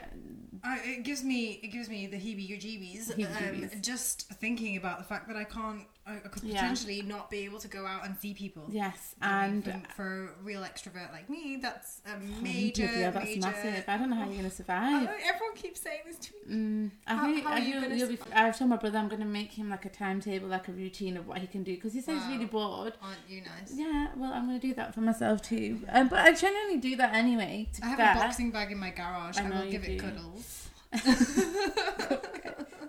I, 0.64 0.80
it 0.84 1.02
gives 1.04 1.22
me 1.22 1.60
it 1.62 1.68
gives 1.68 1.88
me 1.88 2.06
the 2.06 2.16
heebie-jeebies, 2.16 3.14
Heebie-jeebies. 3.14 3.74
Um, 3.74 3.82
just 3.82 4.28
thinking 4.34 4.76
about 4.76 4.98
the 4.98 5.04
fact 5.04 5.28
that 5.28 5.36
I 5.36 5.44
can't 5.44 5.86
I, 6.06 6.14
I 6.16 6.28
could 6.28 6.44
Yeah. 6.44 6.60
potentially 6.60 7.02
not 7.02 7.30
be 7.30 7.38
able 7.38 7.58
to 7.58 7.68
go 7.68 7.84
out 7.86 8.04
and 8.06 8.16
see 8.16 8.32
people. 8.34 8.64
yes, 8.68 9.14
and 9.20 9.64
for, 9.64 9.82
for 9.96 10.24
a 10.40 10.42
real 10.44 10.62
extrovert 10.62 11.10
like 11.12 11.28
me, 11.28 11.58
that's 11.60 12.00
a 12.06 12.10
Oh, 12.14 12.42
major, 12.42 12.84
yeah, 12.84 13.10
that's 13.10 13.24
major. 13.26 13.40
massive. 13.40 13.84
I 13.88 13.96
don't 13.98 14.10
know 14.10 14.16
how 14.16 14.26
you're 14.26 14.36
gonna 14.36 14.50
survive. 14.50 15.02
know, 15.04 15.10
everyone 15.24 15.56
keeps 15.56 15.80
saying 15.80 16.00
this 16.06 16.16
to 16.18 16.32
me. 16.48 16.54
Mm, 16.56 16.90
I 17.06 17.14
How- 17.16 17.24
think 17.26 17.44
how 17.44 17.50
I 17.50 17.54
are 17.54 17.58
you 17.60 17.68
you'll, 17.74 17.82
gonna 17.82 17.94
you'll 17.96 18.08
be. 18.08 18.18
I've 18.34 18.56
told 18.58 18.70
my 18.70 18.76
brother 18.76 18.98
I'm 18.98 19.08
going 19.08 19.20
to 19.20 19.26
make 19.26 19.52
him 19.52 19.68
like 19.70 19.84
a 19.84 19.88
timetable, 19.88 20.48
like 20.48 20.68
a 20.68 20.72
routine 20.72 21.16
of 21.16 21.26
what 21.26 21.38
he 21.38 21.46
can 21.46 21.62
do 21.64 21.74
because 21.74 21.92
he 21.92 22.00
says 22.00 22.22
he's 22.22 22.32
really 22.34 22.44
bored. 22.46 22.92
Aren't 23.02 23.18
you 23.28 23.40
nice? 23.42 23.72
Yeah, 23.74 24.08
well, 24.16 24.32
I'm 24.32 24.46
going 24.46 24.60
to 24.60 24.66
do 24.66 24.74
that 24.74 24.94
for 24.94 25.00
myself 25.00 25.42
too. 25.42 25.80
Um, 25.88 26.08
but 26.08 26.20
I 26.20 26.32
genuinely 26.32 26.78
do 26.78 26.94
that 26.96 27.14
anyway. 27.14 27.68
I 27.82 27.86
have 27.88 27.98
fair. 27.98 28.12
a 28.12 28.14
boxing 28.14 28.50
bag 28.52 28.70
in 28.70 28.78
my 28.78 28.90
garage. 28.90 29.38
I 29.38 29.46
I, 29.46 29.50
will 29.50 29.70
give 29.70 29.84
it 29.84 29.98
do. 29.98 30.00
cuddles. 30.00 30.68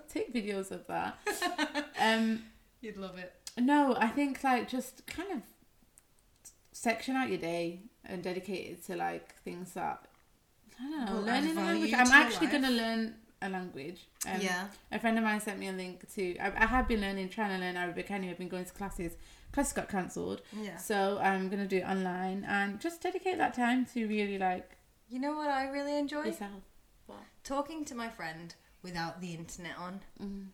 Take 0.08 0.32
videos 0.34 0.70
of 0.70 0.86
that. 0.86 1.18
um, 2.00 2.42
You'd 2.80 2.96
love 2.96 3.18
it. 3.18 3.32
no, 3.58 3.96
I 3.98 4.08
think 4.08 4.42
like 4.44 4.68
just 4.68 5.06
kind 5.06 5.30
of 5.32 5.42
section 6.72 7.16
out 7.16 7.28
your 7.28 7.38
day 7.38 7.80
and 8.04 8.22
dedicate 8.22 8.66
it 8.70 8.86
to 8.86 8.96
like 8.96 9.34
things 9.42 9.72
that 9.74 10.06
I 10.80 10.82
don't 10.84 11.06
know, 11.24 11.30
add 11.32 11.42
learning 11.44 11.56
a 11.58 11.60
language. 11.66 11.92
I'm 11.94 12.06
actually 12.12 12.46
going 12.48 12.62
to 12.62 12.70
learn 12.70 13.14
a 13.42 13.48
language. 13.48 14.06
Um, 14.32 14.40
yeah. 14.40 14.68
A 14.92 14.98
friend 15.00 15.18
of 15.18 15.24
mine 15.24 15.40
sent 15.40 15.58
me 15.58 15.68
a 15.68 15.72
link 15.72 16.08
to. 16.14 16.36
I, 16.38 16.52
I 16.64 16.66
have 16.66 16.86
been 16.86 17.00
learning, 17.00 17.28
trying 17.30 17.50
to 17.58 17.64
learn 17.64 17.76
Arabic 17.76 18.10
anyway. 18.10 18.32
I've 18.32 18.38
been 18.38 18.48
going 18.48 18.64
to 18.64 18.72
classes. 18.72 19.16
Classes 19.50 19.72
got 19.72 19.88
cancelled, 19.88 20.42
Yeah. 20.52 20.76
so 20.76 21.18
I'm 21.22 21.48
gonna 21.48 21.66
do 21.66 21.78
it 21.78 21.84
online 21.84 22.44
and 22.46 22.78
just 22.78 23.00
dedicate 23.02 23.38
that 23.38 23.54
time 23.54 23.86
to 23.94 24.06
really 24.06 24.38
like 24.38 24.72
You 25.08 25.18
know 25.20 25.32
what 25.34 25.48
I 25.48 25.68
really 25.70 25.96
enjoy? 25.98 26.24
yourself. 26.24 26.62
What? 27.06 27.20
Talking 27.44 27.86
to 27.86 27.94
my 27.94 28.10
friend 28.10 28.54
without 28.82 29.22
the 29.22 29.32
internet 29.32 29.78
on, 29.78 30.00
Mm. 30.22 30.48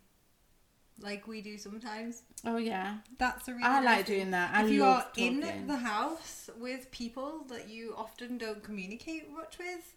Like 1.00 1.26
we 1.26 1.40
do 1.40 1.58
sometimes. 1.58 2.22
Oh 2.44 2.56
yeah, 2.56 2.98
That's 3.18 3.48
a 3.48 3.52
really 3.52 3.64
I 3.64 3.80
like 3.80 4.06
doing 4.06 4.30
that. 4.32 4.50
I 4.54 4.64
if 4.64 4.70
you 4.70 4.84
are 4.84 5.06
in 5.16 5.66
the 5.66 5.76
house 5.76 6.50
with 6.58 6.90
people 6.90 7.44
that 7.48 7.68
you 7.68 7.94
often 7.96 8.38
don't 8.38 8.62
communicate 8.62 9.30
much 9.30 9.58
with, 9.58 9.94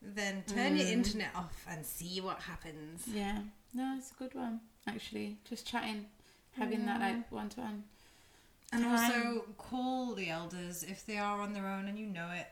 then 0.00 0.42
turn 0.46 0.76
your 0.76 0.86
Mm. 0.86 0.92
internet 0.92 1.34
off 1.34 1.64
and 1.68 1.84
see 1.84 2.20
what 2.20 2.38
happens. 2.40 3.04
Yeah, 3.06 3.38
no, 3.74 3.94
it's 3.98 4.10
a 4.12 4.14
good 4.14 4.34
one 4.34 4.60
actually. 4.86 5.36
Just 5.48 5.66
chatting, 5.66 6.06
having 6.52 6.86
that 6.86 7.00
like 7.00 7.30
one 7.30 7.48
to 7.50 7.60
one. 7.60 7.84
And 8.72 8.84
Time. 8.84 8.92
also 8.92 9.44
call 9.58 10.14
the 10.14 10.30
elders 10.30 10.84
if 10.84 11.04
they 11.04 11.18
are 11.18 11.40
on 11.40 11.52
their 11.52 11.66
own 11.66 11.86
and 11.88 11.98
you 11.98 12.06
know 12.06 12.30
it. 12.30 12.46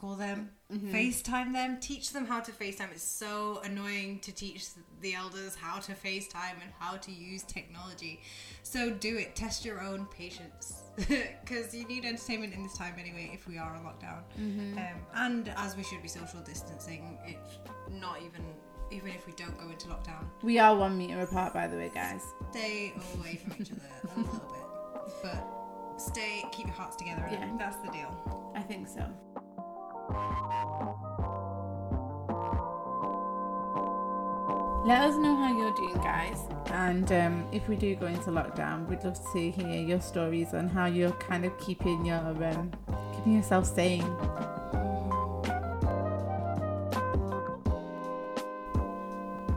Call 0.00 0.16
them, 0.16 0.50
Mhm. 0.72 0.92
FaceTime 0.92 1.52
them, 1.52 1.78
teach 1.78 2.10
them 2.12 2.24
how 2.24 2.40
to 2.40 2.52
FaceTime. 2.52 2.90
It's 2.90 3.02
so 3.02 3.60
annoying 3.64 4.20
to 4.20 4.32
teach 4.32 4.68
the 5.02 5.14
elders 5.14 5.54
how 5.54 5.78
to 5.80 5.92
FaceTime 5.92 6.54
and 6.62 6.72
how 6.78 6.96
to 6.96 7.12
use 7.12 7.42
technology. 7.42 8.22
So 8.62 8.88
do 8.90 9.18
it. 9.18 9.36
Test 9.36 9.62
your 9.64 9.82
own 9.82 10.06
patience 10.06 10.80
because 10.96 11.74
you 11.74 11.86
need 11.86 12.06
entertainment 12.06 12.54
in 12.54 12.62
this 12.62 12.78
time 12.78 12.94
anyway. 12.98 13.30
If 13.34 13.46
we 13.46 13.58
are 13.58 13.74
on 13.76 13.84
lockdown, 13.84 14.22
Mm-hmm. 14.38 14.78
um, 14.78 15.06
and 15.14 15.48
as 15.56 15.76
we 15.76 15.82
should 15.82 16.00
be 16.00 16.08
social 16.08 16.40
distancing, 16.40 17.18
it's 17.26 17.58
not 17.90 18.22
even 18.22 18.42
even 18.92 19.10
if 19.12 19.24
we 19.26 19.32
don't 19.34 19.56
go 19.56 19.68
into 19.70 19.86
lockdown. 19.86 20.24
We 20.42 20.58
are 20.58 20.74
one 20.74 20.96
meter 20.98 21.20
apart, 21.20 21.52
by 21.54 21.68
the 21.68 21.76
way, 21.76 21.90
guys. 21.94 22.22
Stay 22.50 22.92
away 23.14 23.36
from 23.36 23.54
each 23.60 23.70
other 23.70 23.82
a 24.16 24.18
little 24.18 24.34
bit, 24.34 25.14
but 25.22 26.00
stay. 26.00 26.44
Keep 26.50 26.66
your 26.68 26.74
hearts 26.74 26.96
together. 26.96 27.24
Yeah. 27.30 27.54
that's 27.58 27.76
the 27.84 27.90
deal. 27.92 28.52
I 28.56 28.62
think 28.62 28.88
so. 28.88 29.06
Let 34.90 35.02
us 35.02 35.16
know 35.16 35.36
how 35.36 35.56
you're 35.56 35.74
doing, 35.74 36.02
guys. 36.02 36.38
And 36.72 37.12
um, 37.12 37.46
if 37.52 37.68
we 37.68 37.76
do 37.76 37.94
go 37.94 38.06
into 38.06 38.30
lockdown, 38.30 38.88
we'd 38.88 39.04
love 39.04 39.20
to 39.32 39.50
hear 39.50 39.80
your 39.80 40.00
stories 40.00 40.54
on 40.54 40.68
how 40.68 40.86
you're 40.86 41.12
kind 41.12 41.44
of 41.44 41.56
keeping 41.58 42.04
your 42.06 42.16
um, 42.16 42.72
keeping 43.14 43.34
yourself 43.34 43.66
sane. 43.66 44.08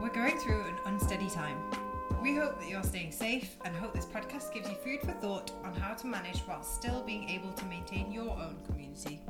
We're 0.01 0.13
going 0.13 0.37
through 0.39 0.65
an 0.67 0.75
unsteady 0.85 1.29
time. 1.29 1.57
We 2.21 2.35
hope 2.35 2.59
that 2.59 2.69
you're 2.69 2.83
staying 2.83 3.11
safe 3.11 3.57
and 3.65 3.75
hope 3.75 3.93
this 3.93 4.05
podcast 4.05 4.53
gives 4.53 4.69
you 4.69 4.75
food 4.75 5.01
for 5.01 5.13
thought 5.13 5.51
on 5.63 5.73
how 5.73 5.93
to 5.93 6.05
manage 6.05 6.39
while 6.41 6.63
still 6.63 7.01
being 7.01 7.29
able 7.29 7.53
to 7.53 7.65
maintain 7.65 8.11
your 8.11 8.29
own 8.29 8.57
community. 8.67 9.21